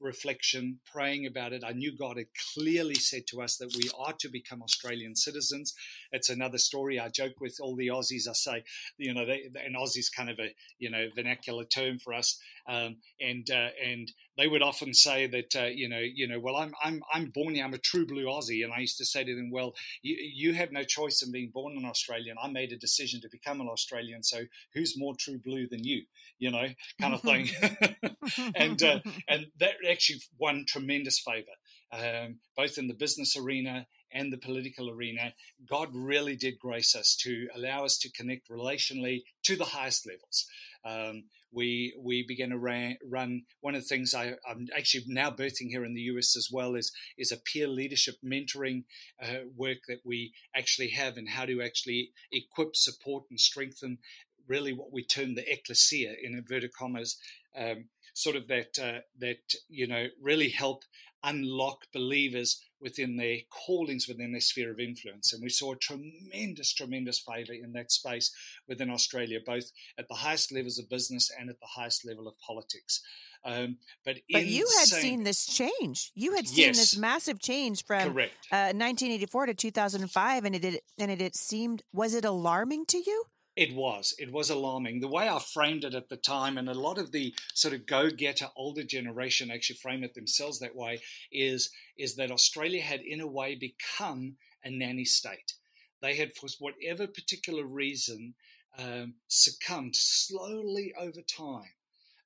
reflection, 0.00 0.80
praying 0.90 1.26
about 1.26 1.52
it. 1.52 1.62
I 1.64 1.72
knew 1.72 1.96
God 1.96 2.16
had 2.18 2.26
clearly 2.54 2.94
said 2.94 3.26
to 3.28 3.42
us 3.42 3.56
that 3.56 3.74
we 3.76 3.90
are 3.98 4.14
to 4.20 4.28
become 4.28 4.62
Australian 4.62 5.16
citizens. 5.16 5.74
It's 6.12 6.28
another 6.28 6.58
story. 6.58 6.98
I 6.98 7.08
joke 7.08 7.40
with 7.40 7.58
all 7.60 7.76
the 7.76 7.88
Aussies. 7.88 8.28
I 8.28 8.32
say, 8.32 8.64
you 8.98 9.14
know, 9.14 9.26
they, 9.26 9.50
and 9.64 9.76
Aussie's 9.76 10.10
kind 10.10 10.30
of 10.30 10.38
a 10.38 10.54
you 10.78 10.90
know 10.90 11.08
vernacular 11.14 11.64
term 11.64 11.98
for 11.98 12.14
us. 12.14 12.38
Um, 12.68 12.96
and 13.20 13.48
uh, 13.50 13.68
and 13.84 14.10
they 14.36 14.48
would 14.48 14.62
often 14.62 14.92
say 14.92 15.26
that 15.28 15.54
uh, 15.56 15.66
you 15.66 15.88
know 15.88 16.00
you 16.00 16.26
know 16.26 16.40
well 16.40 16.56
I'm 16.56 16.72
I'm 16.82 17.00
I'm 17.12 17.26
born 17.26 17.54
here 17.54 17.64
I'm 17.64 17.74
a 17.74 17.78
true 17.78 18.06
blue 18.06 18.26
Aussie 18.26 18.64
and 18.64 18.72
I 18.72 18.80
used 18.80 18.98
to 18.98 19.06
say 19.06 19.24
to 19.24 19.34
them 19.34 19.50
well 19.50 19.74
you 20.02 20.16
you 20.34 20.54
have 20.54 20.72
no 20.72 20.82
choice 20.82 21.22
in 21.22 21.32
being 21.32 21.50
born 21.52 21.76
an 21.76 21.84
Australian 21.84 22.36
I 22.42 22.48
made 22.48 22.72
a 22.72 22.76
decision 22.76 23.20
to 23.20 23.28
become 23.30 23.60
an 23.60 23.68
Australian 23.68 24.22
so 24.22 24.42
who's 24.74 24.98
more 24.98 25.14
true 25.18 25.38
blue 25.38 25.68
than 25.68 25.84
you 25.84 26.02
you 26.38 26.50
know 26.50 26.66
kind 27.00 27.14
of 27.14 27.22
thing 27.22 27.48
and 28.56 28.82
uh, 28.82 29.00
and 29.28 29.46
that 29.58 29.74
actually 29.88 30.20
won 30.38 30.64
tremendous 30.66 31.18
favor 31.18 31.52
um, 31.92 32.38
both 32.56 32.78
in 32.78 32.88
the 32.88 32.94
business 32.94 33.36
arena 33.36 33.86
and 34.12 34.32
the 34.32 34.38
political 34.38 34.90
arena, 34.90 35.34
God 35.68 35.88
really 35.92 36.36
did 36.36 36.58
grace 36.58 36.94
us 36.94 37.16
to 37.22 37.48
allow 37.54 37.84
us 37.84 37.98
to 37.98 38.12
connect 38.12 38.48
relationally 38.48 39.22
to 39.44 39.56
the 39.56 39.64
highest 39.64 40.06
levels. 40.06 40.46
Um, 40.84 41.24
we 41.52 41.94
we 41.98 42.24
began 42.26 42.50
to 42.50 42.58
ran, 42.58 42.98
run 43.04 43.42
one 43.60 43.74
of 43.74 43.82
the 43.82 43.88
things 43.88 44.14
I, 44.14 44.34
am 44.48 44.68
actually 44.76 45.04
now 45.06 45.30
birthing 45.30 45.68
here 45.68 45.84
in 45.84 45.94
the 45.94 46.02
US 46.02 46.36
as 46.36 46.48
well 46.52 46.74
is 46.74 46.92
is 47.16 47.32
a 47.32 47.36
peer 47.36 47.68
leadership 47.68 48.16
mentoring 48.24 48.84
uh, 49.22 49.46
work 49.56 49.78
that 49.88 50.00
we 50.04 50.32
actually 50.54 50.88
have 50.90 51.16
and 51.16 51.28
how 51.28 51.46
to 51.46 51.62
actually 51.62 52.10
equip, 52.30 52.76
support, 52.76 53.24
and 53.30 53.40
strengthen 53.40 53.98
really 54.46 54.72
what 54.72 54.92
we 54.92 55.04
term 55.04 55.34
the 55.34 55.50
ecclesia 55.50 56.14
in 56.22 56.34
inverted 56.34 56.72
commas, 56.72 57.18
um, 57.58 57.86
sort 58.16 58.34
of 58.34 58.48
that 58.48 58.78
uh, 58.82 59.00
that 59.18 59.54
you 59.68 59.86
know 59.86 60.06
really 60.20 60.48
help 60.48 60.82
unlock 61.22 61.86
believers 61.92 62.62
within 62.80 63.16
their 63.16 63.38
callings 63.50 64.06
within 64.06 64.32
their 64.32 64.40
sphere 64.40 64.70
of 64.70 64.78
influence. 64.78 65.32
And 65.32 65.42
we 65.42 65.48
saw 65.48 65.72
a 65.72 65.76
tremendous, 65.76 66.72
tremendous 66.72 67.18
favour 67.18 67.52
in 67.52 67.72
that 67.72 67.90
space 67.90 68.30
within 68.68 68.90
Australia, 68.90 69.38
both 69.44 69.64
at 69.98 70.08
the 70.08 70.14
highest 70.14 70.52
levels 70.52 70.78
of 70.78 70.88
business 70.88 71.30
and 71.38 71.48
at 71.50 71.58
the 71.58 71.66
highest 71.66 72.06
level 72.06 72.28
of 72.28 72.38
politics. 72.38 73.02
Um, 73.44 73.78
but 74.04 74.16
but 74.30 74.46
you 74.46 74.66
had 74.78 74.88
saying, 74.88 75.02
seen 75.02 75.24
this 75.24 75.46
change. 75.46 76.10
You 76.14 76.34
had 76.34 76.48
seen 76.48 76.66
yes, 76.66 76.76
this 76.78 76.96
massive 76.96 77.40
change 77.40 77.84
from 77.84 78.08
uh, 78.08 78.72
1984 78.74 79.46
to 79.46 79.54
2005, 79.54 80.44
and 80.44 80.54
it, 80.54 80.64
it 80.64 80.82
and 80.98 81.10
it, 81.10 81.22
it 81.22 81.36
seemed 81.36 81.82
was 81.92 82.14
it 82.14 82.24
alarming 82.24 82.86
to 82.86 82.98
you? 82.98 83.24
It 83.56 83.74
was. 83.74 84.14
It 84.18 84.30
was 84.30 84.50
alarming. 84.50 85.00
The 85.00 85.08
way 85.08 85.28
I 85.28 85.38
framed 85.38 85.84
it 85.84 85.94
at 85.94 86.10
the 86.10 86.18
time, 86.18 86.58
and 86.58 86.68
a 86.68 86.74
lot 86.74 86.98
of 86.98 87.10
the 87.10 87.34
sort 87.54 87.72
of 87.72 87.86
go-getter 87.86 88.48
older 88.54 88.84
generation 88.84 89.50
actually 89.50 89.76
frame 89.76 90.04
it 90.04 90.12
themselves 90.14 90.58
that 90.58 90.76
way, 90.76 91.00
is 91.32 91.70
is 91.96 92.16
that 92.16 92.30
Australia 92.30 92.82
had 92.82 93.00
in 93.00 93.20
a 93.22 93.26
way 93.26 93.54
become 93.54 94.36
a 94.62 94.70
nanny 94.70 95.06
state. 95.06 95.54
They 96.02 96.16
had, 96.16 96.34
for 96.36 96.48
whatever 96.58 97.06
particular 97.06 97.64
reason, 97.64 98.34
um, 98.76 99.14
succumbed 99.28 99.96
slowly 99.96 100.92
over 100.98 101.22
time, 101.22 101.72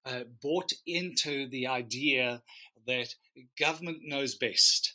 uh, 0.04 0.24
bought 0.42 0.72
into 0.84 1.48
the 1.48 1.68
idea 1.68 2.42
that 2.88 3.14
government 3.56 3.98
knows 4.02 4.34
best. 4.34 4.94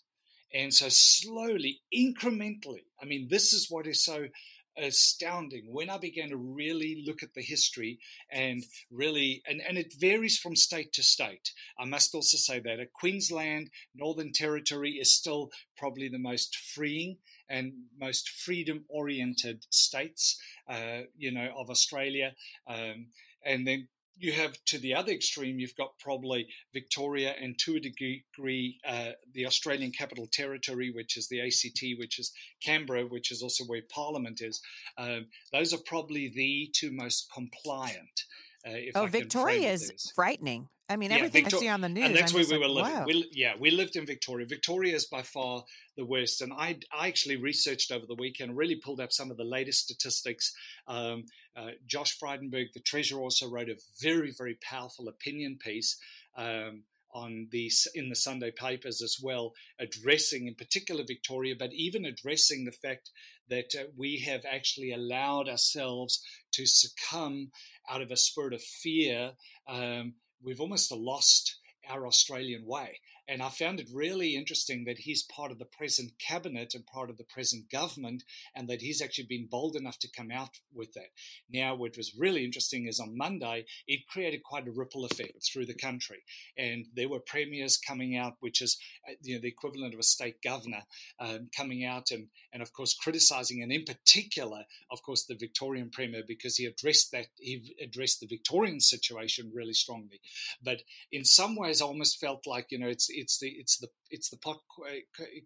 And 0.54 0.74
so, 0.74 0.90
slowly, 0.90 1.82
incrementally, 1.94 2.84
I 3.02 3.06
mean, 3.06 3.30
this 3.30 3.54
is 3.54 3.72
what 3.72 3.88
is 3.88 4.04
so 4.04 4.28
astounding 4.78 5.66
when 5.68 5.90
I 5.90 5.98
began 5.98 6.30
to 6.30 6.38
really 6.38 7.04
look 7.06 7.24
at 7.24 7.34
the 7.34 7.42
history 7.42 8.00
and 8.32 8.64
really, 8.92 9.42
and, 9.48 9.62
and 9.68 9.78
it 9.78 9.94
varies 9.98 10.38
from 10.38 10.56
state 10.56 10.94
to 10.94 11.04
state. 11.04 11.52
I 11.80 11.86
must 11.86 12.14
also 12.14 12.38
say 12.38 12.60
that 12.60 12.80
a 12.80 12.86
Queensland, 12.86 13.70
Northern 13.94 14.32
Territory 14.32 14.92
is 14.92 15.12
still 15.12 15.52
probably 15.78 16.10
the 16.10 16.20
most 16.20 16.56
freeing 16.56 17.18
and 17.50 17.74
most 18.00 18.30
freedom 18.30 18.86
oriented 18.90 19.66
states, 19.70 20.40
uh, 20.68 21.02
you 21.18 21.32
know, 21.32 21.50
of 21.58 21.70
Australia. 21.70 22.34
Um, 22.68 23.08
and 23.46 23.68
then 23.68 23.88
you 24.18 24.32
have 24.32 24.54
to 24.66 24.80
the 24.80 24.96
other 24.96 25.12
extreme, 25.12 25.60
you've 25.60 25.76
got 25.76 25.98
probably 26.00 26.48
Victoria 26.74 27.34
and 27.40 27.58
to 27.60 27.76
a 27.76 27.80
degree 27.80 28.80
uh, 28.88 29.10
the 29.34 29.46
Australian 29.46 29.92
Capital 29.92 30.28
Territory, 30.32 30.92
which 30.92 31.18
is 31.18 31.28
the 31.28 31.42
ACT, 31.42 32.00
which 32.00 32.20
is 32.20 32.32
Canberra, 32.64 33.06
which 33.06 33.32
is 33.32 33.42
also 33.42 33.66
where 33.66 33.82
Parliament 33.94 34.42
is. 34.42 34.62
Um, 34.98 35.28
those 35.52 35.74
are 35.74 35.80
probably 35.86 36.32
the 36.34 36.70
two 36.74 36.92
most 36.92 37.30
compliant. 37.34 38.24
Uh, 38.66 38.72
oh, 38.96 39.06
Victoria 39.08 39.72
is 39.74 40.12
frightening. 40.16 40.70
I 40.88 40.98
mean, 40.98 41.10
yeah, 41.10 41.18
everything 41.18 41.46
Victor- 41.46 41.58
I 41.58 41.60
see 41.60 41.68
on 41.68 41.82
the 41.82 41.90
news, 41.90 42.06
and 42.06 42.16
that's 42.16 42.32
I'm 42.32 42.42
where 42.42 42.46
we 42.48 42.52
like, 42.52 42.62
were 42.62 42.82
living. 42.82 42.94
Wow. 42.94 43.06
We, 43.08 43.30
yeah, 43.34 43.54
we 43.60 43.72
lived 43.72 43.96
in 43.96 44.06
Victoria. 44.06 44.46
Victoria 44.46 44.96
is 44.96 45.08
by 45.08 45.24
far 45.24 45.64
the 45.98 46.06
worst, 46.06 46.42
and 46.42 46.54
I, 46.54 46.78
I 46.96 47.08
actually 47.08 47.38
researched 47.38 47.92
over 47.92 48.06
the 48.06 48.16
weekend, 48.16 48.56
really 48.56 48.76
pulled 48.76 49.00
up 49.00 49.12
some 49.12 49.32
of 49.32 49.38
the 49.38 49.44
latest 49.44 49.80
statistics. 49.80 50.54
Um, 50.88 51.26
uh, 51.56 51.72
Josh 51.88 52.18
Frydenberg, 52.20 52.74
the 52.74 52.82
treasurer, 52.82 53.20
also 53.20 53.50
wrote 53.50 53.70
a 53.70 53.78
very, 54.02 54.32
very 54.38 54.58
powerful 54.62 55.08
opinion 55.08 55.58
piece. 55.60 55.98
Um, 56.38 56.84
on 57.16 57.48
the 57.52 57.72
in 57.94 58.10
the 58.10 58.16
Sunday 58.16 58.52
papers 58.52 59.02
as 59.02 59.18
well, 59.24 59.54
addressing 59.80 60.48
in 60.48 60.54
particular 60.54 61.02
Victoria, 61.08 61.56
but 61.58 61.72
even 61.74 62.06
addressing 62.06 62.66
the 62.66 62.74
fact 62.74 63.10
that 63.50 63.74
uh, 63.74 63.86
we 63.98 64.20
have 64.20 64.42
actually 64.52 64.92
allowed 64.92 65.48
ourselves 65.48 66.22
to 66.52 66.66
succumb 66.66 67.52
out 67.90 68.02
of 68.02 68.12
a 68.12 68.18
spirit 68.18 68.54
of 68.54 68.62
fear. 68.62 69.32
Um, 69.68 70.16
we've 70.44 70.62
almost 70.62 70.92
lost 70.92 71.58
our 71.90 72.08
Australian 72.08 72.66
way. 72.66 73.00
And 73.28 73.42
I 73.42 73.50
found 73.50 73.80
it 73.80 73.90
really 73.92 74.36
interesting 74.36 74.86
that 74.86 75.00
he's 75.00 75.24
part 75.24 75.52
of 75.52 75.58
the 75.58 75.66
present 75.66 76.12
cabinet 76.20 76.76
and 76.76 76.86
part 76.86 77.10
of 77.10 77.18
the 77.18 77.24
present 77.24 77.72
government, 77.72 78.24
and 78.56 78.68
that 78.70 78.82
he's 78.82 79.02
actually 79.02 79.26
been 79.28 79.48
bold 79.50 79.76
enough 79.76 79.98
to 80.00 80.12
come 80.16 80.30
out 80.30 80.60
with 80.72 80.94
that. 80.94 81.10
Now, 81.50 81.74
what 81.74 81.98
was 81.98 82.14
really 82.16 82.46
interesting 82.46 82.88
is 82.88 83.00
on 83.00 83.18
Monday, 83.18 83.66
it 83.88 84.08
created 84.08 84.44
quite 84.44 84.68
a 84.68 84.72
ripple 84.72 85.06
effect 85.06 85.44
through 85.52 85.66
the 85.66 85.74
country. 85.74 86.24
And 86.56 86.86
there 86.96 87.10
were 87.10 87.20
premiers 87.20 87.78
coming 87.78 88.16
out, 88.16 88.34
which 88.42 88.62
is 88.62 88.78
uh, 89.10 89.14
you 89.24 89.36
know, 89.36 89.42
the 89.42 89.48
equivalent 89.48 89.96
of 89.96 90.00
a 90.00 90.04
state 90.04 90.42
governor, 90.44 90.84
um, 91.20 91.50
coming 91.56 91.84
out 91.84 92.12
and, 92.12 92.28
and, 92.56 92.62
of 92.62 92.72
course, 92.72 92.94
criticizing, 92.94 93.62
and 93.62 93.70
in 93.70 93.84
particular, 93.84 94.64
of 94.90 95.04
course, 95.04 95.26
the 95.26 95.36
Victorian 95.36 95.90
premier, 95.90 96.24
because 96.26 96.56
he 96.56 96.66
addressed 96.66 97.12
that, 97.12 97.28
he 97.38 97.76
addressed 97.84 98.22
the 98.22 98.28
Victorian 98.28 98.80
situation 98.80 99.52
really 99.54 99.74
strongly. 99.74 100.22
But 100.64 100.84
in 101.12 101.26
some 101.26 101.58
ways, 101.58 101.82
I 101.82 101.86
almost 101.86 102.18
felt 102.18 102.48
like, 102.48 102.68
you 102.72 102.80
know, 102.80 102.88
it's 102.88 103.08
it's 103.10 103.40
the 103.40 103.50
it's 103.50 103.78
the 103.78 103.90
it's 104.10 104.30
the 104.30 104.38
pot 104.38 104.58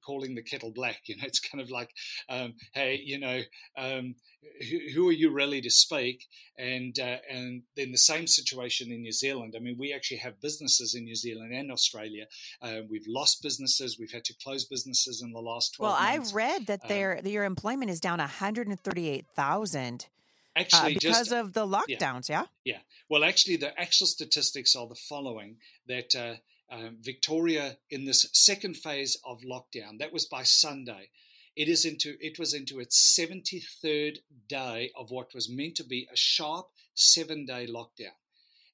calling 0.05 0.35
the 0.35 0.43
kettle 0.43 0.71
black. 0.71 1.01
You 1.09 1.15
know, 1.15 1.23
it's 1.25 1.39
kind 1.39 1.61
of 1.61 1.71
like, 1.71 1.89
um, 2.29 2.53
hey, 2.73 3.01
you 3.03 3.19
know, 3.19 3.41
um, 3.77 4.13
who, 4.69 4.79
who, 4.93 5.09
are 5.09 5.13
you 5.13 5.31
really 5.31 5.59
to 5.61 5.69
speak? 5.69 6.27
And 6.57 6.97
uh, 6.99 7.17
and 7.29 7.63
then 7.75 7.91
the 7.91 7.97
same 7.97 8.27
situation 8.27 8.91
in 8.91 9.01
New 9.01 9.11
Zealand. 9.11 9.55
I 9.55 9.59
mean, 9.59 9.75
we 9.79 9.91
actually 9.93 10.17
have 10.17 10.39
businesses 10.39 10.93
in 10.93 11.03
New 11.03 11.15
Zealand 11.15 11.53
and 11.53 11.71
Australia. 11.71 12.25
Uh, 12.61 12.81
we've 12.89 13.07
lost 13.07 13.41
businesses. 13.41 13.97
We've 13.99 14.11
had 14.11 14.25
to 14.25 14.35
close 14.43 14.65
businesses 14.65 15.21
in 15.23 15.31
the 15.31 15.39
last 15.39 15.75
twelve. 15.75 15.93
Well, 15.93 16.17
months. 16.17 16.31
I 16.31 16.35
read 16.35 16.67
that 16.67 16.83
um, 16.83 16.89
their 16.89 17.21
your 17.25 17.43
employment 17.43 17.89
is 17.89 17.99
down 17.99 18.19
one 18.19 18.27
hundred 18.27 18.67
and 18.67 18.79
thirty 18.79 19.09
eight 19.09 19.25
thousand. 19.35 20.07
Uh, 20.55 20.59
actually, 20.59 20.95
uh, 20.95 20.99
because 20.99 21.29
just, 21.29 21.31
of 21.31 21.53
the 21.53 21.65
lockdowns, 21.65 22.29
yeah, 22.29 22.45
yeah, 22.63 22.73
yeah. 22.73 22.79
Well, 23.09 23.23
actually, 23.23 23.57
the 23.57 23.77
actual 23.79 24.07
statistics 24.07 24.75
are 24.75 24.87
the 24.87 24.95
following: 24.95 25.57
that 25.87 26.15
uh, 26.15 26.35
um, 26.71 26.97
Victoria 27.01 27.77
in 27.89 28.05
this 28.05 28.29
second 28.34 28.77
phase 28.77 29.17
of 29.25 29.41
lockdown. 29.41 29.99
That 29.99 30.13
was 30.13 30.25
by 30.25 30.43
Sunday. 30.43 31.10
It 31.55 31.67
is 31.67 31.86
into 31.86 32.15
it 32.21 32.39
was 32.39 32.53
into 32.53 32.79
its 32.79 33.17
73rd 33.19 34.19
day 34.47 34.91
of 34.95 35.12
what 35.12 35.34
was 35.34 35.49
meant 35.49 35.75
to 35.75 35.84
be 35.84 36.08
a 36.12 36.15
sharp 36.15 36.67
seven 36.93 37.45
day 37.45 37.67
lockdown, 37.67 38.15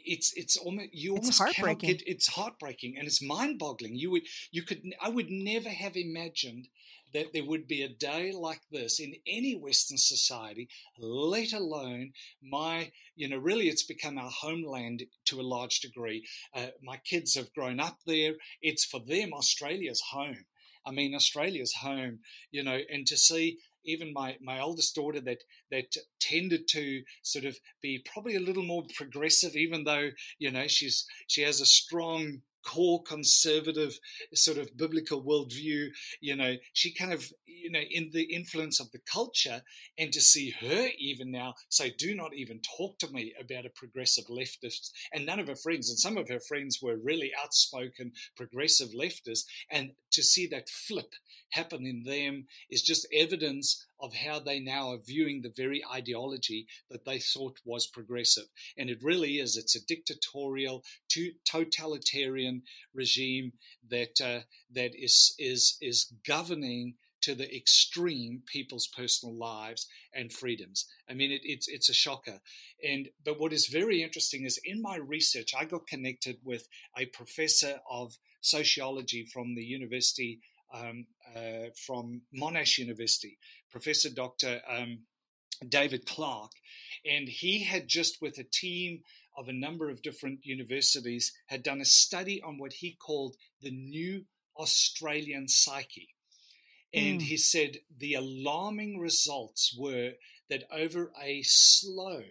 it's 0.05 0.33
it's 0.37 0.57
almost 0.57 0.89
you 0.93 1.17
almost 1.17 1.41
it's 1.41 1.57
cannot 1.57 1.79
get 1.79 2.03
it's 2.07 2.29
heartbreaking 2.29 2.97
and 2.97 3.07
it's 3.07 3.23
mind-boggling. 3.23 3.97
You 3.97 4.11
would 4.13 4.23
you 4.51 4.63
could 4.63 4.83
I 5.01 5.09
would 5.09 5.31
never 5.31 5.69
have 5.69 5.97
imagined 5.97 6.69
that 7.15 7.33
there 7.33 7.45
would 7.45 7.67
be 7.67 7.83
a 7.83 7.89
day 7.89 8.33
like 8.33 8.61
this 8.71 8.99
in 8.99 9.15
any 9.27 9.55
Western 9.55 9.97
society, 9.97 10.69
let 10.99 11.53
alone 11.53 12.13
my, 12.43 12.91
you 13.15 13.29
know, 13.29 13.37
really 13.37 13.69
it's 13.69 13.85
become 13.85 14.19
our 14.19 14.31
homeland 14.31 15.05
to 15.27 15.41
a 15.41 15.43
large 15.43 15.79
degree. 15.79 16.27
Uh, 16.53 16.67
my 16.83 16.97
kids 16.97 17.37
have 17.37 17.55
grown 17.55 17.79
up 17.79 17.99
there. 18.05 18.33
It's 18.61 18.85
for 18.85 19.01
them, 19.01 19.33
Australia's 19.33 20.03
home. 20.11 20.45
I 20.85 20.91
mean, 20.91 21.15
Australia's 21.15 21.75
home, 21.81 22.19
you 22.51 22.63
know, 22.63 22.81
and 22.91 23.07
to 23.07 23.17
see 23.17 23.59
even 23.85 24.13
my, 24.13 24.37
my 24.41 24.61
oldest 24.61 24.95
daughter 24.95 25.21
that 25.21 25.45
that 25.71 25.97
tended 26.21 26.69
to 26.69 27.03
sort 27.23 27.45
of 27.45 27.57
be 27.83 28.05
probably 28.13 28.37
a 28.37 28.41
little 28.41 28.65
more 28.65 28.85
progressive, 28.97 29.57
even 29.57 29.85
though 29.85 30.11
you 30.39 30.51
know 30.51 30.67
she's 30.67 31.07
she 31.27 31.43
has 31.43 31.61
a 31.61 31.67
strong 31.67 32.43
core 32.65 33.03
conservative 33.03 33.99
sort 34.35 34.59
of 34.59 34.77
biblical 34.77 35.23
worldview, 35.23 35.89
you 36.21 36.35
know, 36.35 36.55
she 36.73 36.93
kind 36.93 37.13
of, 37.13 37.31
you 37.63 37.71
know, 37.71 37.81
in 37.91 38.11
the 38.13 38.25
influence 38.25 38.81
of 38.81 38.91
the 38.93 39.01
culture, 39.11 39.63
and 39.99 40.13
to 40.13 40.21
see 40.21 40.51
her 40.61 40.89
even 40.99 41.31
now 41.31 41.55
say, 41.69 41.95
do 41.97 42.15
not 42.15 42.35
even 42.35 42.61
talk 42.77 42.99
to 42.99 43.11
me 43.11 43.33
about 43.41 43.67
a 43.67 43.71
progressive 43.71 44.27
leftist, 44.27 44.91
and 45.13 45.27
none 45.27 45.41
of 45.41 45.49
her 45.49 45.57
friends, 45.57 45.91
and 45.91 45.99
some 45.99 46.17
of 46.17 46.29
her 46.29 46.41
friends 46.41 46.81
were 46.83 46.97
really 46.97 47.33
outspoken 47.43 48.13
progressive 48.37 48.91
leftists, 48.91 49.45
and 49.71 49.93
to 50.11 50.23
see 50.23 50.47
that 50.47 50.69
flip 50.69 51.13
happen 51.51 51.87
in 51.87 52.03
them 52.03 52.47
is 52.71 52.83
just 52.83 53.07
evidence 53.13 53.87
of 54.01 54.13
how 54.15 54.39
they 54.39 54.59
now 54.61 54.91
are 54.91 54.99
viewing 55.07 55.41
the 55.41 55.53
very 55.57 55.83
ideology 55.93 56.67
that 56.91 57.05
they 57.05 57.19
thought 57.19 57.59
was 57.65 57.87
progressive. 57.87 58.45
And 58.77 58.91
it 58.91 58.99
really 59.03 59.39
is. 59.39 59.57
It's 59.57 59.77
a 59.77 59.87
dictatorial, 59.87 60.85
totalitarian 61.47 62.63
regime 62.93 63.53
that 63.89 64.21
uh, 64.21 64.41
that 64.73 64.93
is 64.95 65.35
is 65.39 65.77
is 65.81 66.13
governing 66.27 66.95
to 67.25 67.35
the 67.35 67.55
extreme 67.55 68.43
people's 68.47 68.87
personal 68.87 69.35
lives 69.35 69.87
and 70.15 70.33
freedoms. 70.33 70.87
I 71.09 71.15
mean, 71.15 71.31
it, 71.31 71.41
it's 71.45 71.69
it's 71.69 71.89
a 71.89 71.95
shocker. 71.95 72.41
And 72.87 73.09
but 73.25 73.41
what 73.41 73.53
is 73.53 73.67
very 73.67 74.03
interesting 74.03 74.45
is 74.45 74.61
in 74.65 74.83
my 74.83 74.97
research, 74.97 75.55
I 75.59 75.65
got 75.65 75.87
connected 75.87 76.39
with 76.45 76.69
a 76.97 77.07
professor 77.07 77.81
of 77.91 78.17
sociology 78.41 79.25
from 79.25 79.55
the 79.55 79.65
University 79.65 80.41
um, 80.73 81.07
uh, 81.35 81.71
from 81.87 82.23
Monash 82.39 82.79
University, 82.79 83.39
Professor 83.71 84.11
Dr. 84.11 84.61
Um, 84.69 85.01
David 85.67 86.05
Clark, 86.05 86.51
and 87.07 87.29
he 87.29 87.63
had 87.63 87.89
just 87.89 88.21
with 88.21 88.39
a 88.39 88.45
team 88.45 89.03
of 89.37 89.49
a 89.49 89.53
number 89.53 89.89
of 89.89 90.03
different 90.03 90.41
universities 90.45 91.33
had 91.47 91.63
done 91.63 91.81
a 91.81 91.85
study 91.85 92.43
on 92.43 92.59
what 92.59 92.73
he 92.73 92.93
called 92.95 93.37
the 93.63 93.71
new 93.71 94.25
Australian 94.59 95.49
psyche. 95.49 96.14
And 96.95 97.21
mm. 97.21 97.25
he 97.25 97.37
said 97.37 97.79
the 97.97 98.15
alarming 98.15 99.01
results 99.01 99.75
were 99.77 100.13
that 100.49 100.65
over 100.71 101.13
a 101.21 101.43
slow, 101.43 102.23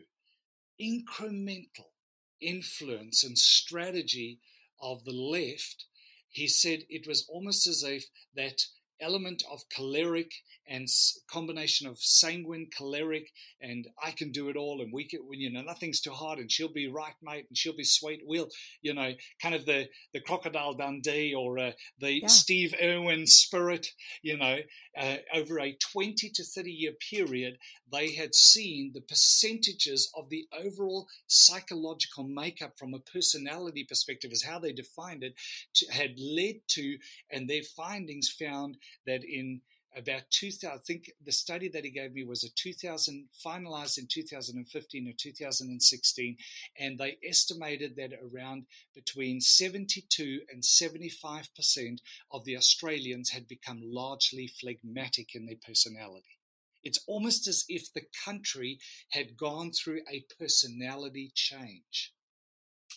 incremental 0.82 1.92
influence 2.40 3.24
and 3.24 3.38
strategy 3.38 4.40
of 4.82 5.04
the 5.04 5.12
left, 5.12 5.86
he 6.30 6.48
said 6.48 6.84
it 6.90 7.08
was 7.08 7.28
almost 7.30 7.68
as 7.68 7.84
if 7.84 8.06
that 8.36 8.62
element 9.04 9.44
of 9.52 9.62
choleric 9.70 10.32
and 10.66 10.88
combination 11.30 11.88
of 11.88 12.00
sanguine, 12.00 12.70
choleric, 12.76 13.30
and 13.62 13.86
I 14.02 14.12
can 14.12 14.32
do 14.32 14.48
it 14.48 14.56
all, 14.56 14.82
and 14.82 14.94
we 14.94 15.06
can, 15.08 15.20
you 15.32 15.52
know, 15.52 15.62
nothing's 15.62 16.00
too 16.00 16.12
hard, 16.12 16.40
and 16.40 16.50
she'll 16.50 16.72
be 16.72 16.88
right, 16.88 17.14
mate, 17.22 17.46
and 17.50 17.58
she'll 17.58 17.76
be 17.76 17.84
sweet. 17.84 18.22
We'll, 18.26 18.50
you 18.82 18.94
know, 18.94 19.12
kind 19.42 19.56
of 19.56 19.66
the 19.66 19.90
the 20.14 20.22
crocodile 20.22 20.74
Dundee 20.74 21.34
or 21.34 21.60
uh, 21.60 21.72
the 22.00 22.22
yeah. 22.22 22.28
Steve 22.28 22.74
Irwin 22.82 23.28
spirit, 23.28 23.88
you 24.22 24.38
know, 24.38 24.60
uh, 24.98 25.18
over 25.34 25.60
a 25.60 25.78
twenty 25.92 26.30
to 26.30 26.44
thirty 26.44 26.72
year 26.72 26.94
period, 27.12 27.58
they 27.92 28.14
had 28.14 28.34
seen 28.34 28.92
the 28.94 29.02
percentages 29.02 30.10
of 30.16 30.30
the 30.30 30.48
overall 30.58 31.08
psychological 31.28 32.24
makeup 32.24 32.80
from 32.80 32.94
a 32.94 33.00
personality 33.00 33.86
perspective, 33.88 34.32
is 34.32 34.44
how 34.44 34.60
they 34.60 34.72
defined 34.72 35.24
it, 35.24 35.34
to, 35.76 35.92
had 35.92 36.18
led 36.18 36.56
to, 36.70 36.98
and 37.30 37.50
their 37.50 37.64
findings 37.76 38.30
found 38.30 38.78
that 39.06 39.24
in 39.24 39.62
about 39.96 40.24
2000 40.32 40.70
i 40.70 40.78
think 40.80 41.12
the 41.24 41.32
study 41.32 41.70
that 41.70 41.84
he 41.84 41.92
gave 41.92 42.14
me 42.14 42.24
was 42.24 42.44
a 42.44 42.50
2000 42.56 43.28
finalized 43.46 43.98
in 43.98 44.08
2015 44.08 45.08
or 45.08 45.14
2016 45.18 46.38
and 46.80 46.98
they 46.98 47.18
estimated 47.28 47.96
that 47.96 48.12
around 48.14 48.66
between 48.96 49.40
72 49.40 50.42
and 50.52 50.66
75 50.66 51.54
percent 51.56 52.02
of 52.32 52.44
the 52.46 52.58
australians 52.58 53.30
had 53.30 53.48
become 53.48 53.82
largely 53.84 54.48
phlegmatic 54.48 55.36
in 55.36 55.46
their 55.46 55.56
personality. 55.66 56.40
It's 56.84 57.00
almost 57.08 57.48
as 57.48 57.64
if 57.70 57.94
the 57.94 58.06
country 58.26 58.80
had 59.10 59.38
gone 59.38 59.72
through 59.72 60.02
a 60.12 60.26
personality 60.38 61.32
change 61.34 62.14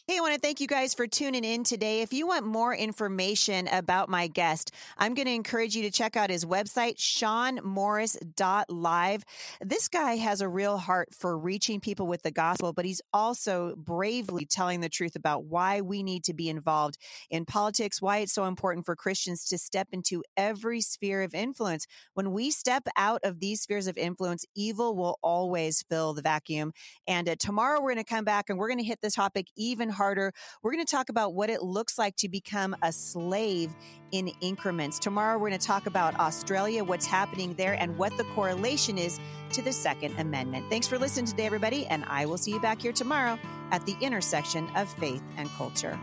Hey, 0.09 0.19
I 0.19 0.21
want 0.21 0.35
to 0.35 0.41
thank 0.41 0.61
you 0.61 0.69
guys 0.69 0.95
for 0.95 1.09
tuning 1.09 1.43
in 1.43 1.65
today. 1.65 2.01
If 2.01 2.13
you 2.13 2.29
want 2.29 2.47
more 2.47 2.73
information 2.73 3.67
about 3.67 4.09
my 4.09 4.29
guest, 4.29 4.71
I'm 4.97 5.15
going 5.15 5.27
to 5.27 5.33
encourage 5.33 5.75
you 5.75 5.83
to 5.83 5.91
check 5.91 6.17
out 6.17 6.31
his 6.31 6.45
website, 6.45 6.99
seanmorris.live. 6.99 9.25
This 9.63 9.89
guy 9.89 10.15
has 10.15 10.41
a 10.41 10.49
real 10.49 10.79
heart 10.79 11.09
for 11.13 11.37
reaching 11.37 11.81
people 11.81 12.07
with 12.07 12.23
the 12.23 12.31
gospel, 12.31 12.73
but 12.73 12.85
he's 12.85 13.03
also 13.13 13.75
bravely 13.77 14.45
telling 14.45 14.81
the 14.81 14.89
truth 14.89 15.17
about 15.17 15.47
why 15.47 15.81
we 15.81 16.05
need 16.05 16.23
to 16.23 16.35
be 16.35 16.49
involved 16.49 16.99
in 17.29 17.45
politics, 17.45 18.01
why 18.01 18.19
it's 18.19 18.33
so 18.33 18.45
important 18.45 18.87
for 18.87 18.95
Christians 18.95 19.45
to 19.47 19.59
step 19.59 19.89
into 19.91 20.23
every 20.37 20.83
sphere 20.83 21.25
of 21.25 21.35
influence. 21.35 21.85
When 22.15 22.31
we 22.31 22.53
step 22.53 22.87
out 22.97 23.23
of 23.25 23.41
these 23.41 23.63
spheres 23.63 23.89
of 23.89 23.99
influence, 23.99 24.45
evil 24.55 24.95
will 24.95 25.19
always 25.21 25.83
fill 25.91 26.15
the 26.15 26.23
vacuum. 26.23 26.75
And 27.09 27.29
uh, 27.29 27.35
tomorrow 27.41 27.81
we're 27.81 27.95
going 27.95 28.05
to 28.05 28.15
come 28.15 28.25
back 28.25 28.49
and 28.49 28.57
we're 28.57 28.69
going 28.69 28.79
to 28.79 28.85
hit 28.85 29.01
this 29.03 29.17
topic 29.17 29.49
even 29.57 29.96
harder. 29.97 30.33
We're 30.63 30.73
going 30.73 30.85
to 30.85 30.91
talk 30.91 31.09
about 31.09 31.35
what 31.35 31.51
it 31.51 31.63
looks 31.63 31.99
like 31.99 32.17
to 32.17 32.29
become 32.29 32.77
a 32.83 32.93
slave 32.93 33.75
in 34.13 34.31
increments. 34.41 34.99
Tomorrow, 34.99 35.39
we're 35.39 35.49
going 35.49 35.61
to 35.61 35.67
talk 35.67 35.87
about 35.87 36.19
Australia, 36.21 36.85
what's 36.85 37.07
happening 37.07 37.55
there, 37.55 37.75
and 37.75 37.97
what 37.99 38.17
the 38.17 38.25
correlation 38.35 38.99
is 38.99 39.19
to 39.53 39.63
the 39.63 39.73
Second 39.73 40.19
Amendment. 40.19 40.67
Thanks 40.71 40.87
for 40.87 40.99
listening 40.99 41.27
today, 41.27 41.47
everybody, 41.47 41.87
and 41.87 42.05
I 42.07 42.27
will 42.27 42.39
see 42.39 42.53
you 42.53 42.61
back 42.61 42.81
here 42.81 42.93
tomorrow 42.93 43.39
at 43.73 43.85
the 43.87 43.97
intersection 44.01 44.69
of 44.77 44.93
faith 44.95 45.23
and 45.37 45.49
culture. 45.51 45.99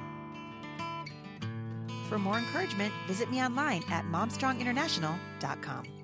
For 2.09 2.19
more 2.19 2.37
encouragement, 2.37 2.93
visit 3.07 3.31
me 3.31 3.41
online 3.41 3.83
at 3.89 4.05
momstronginternational.com. 4.05 6.02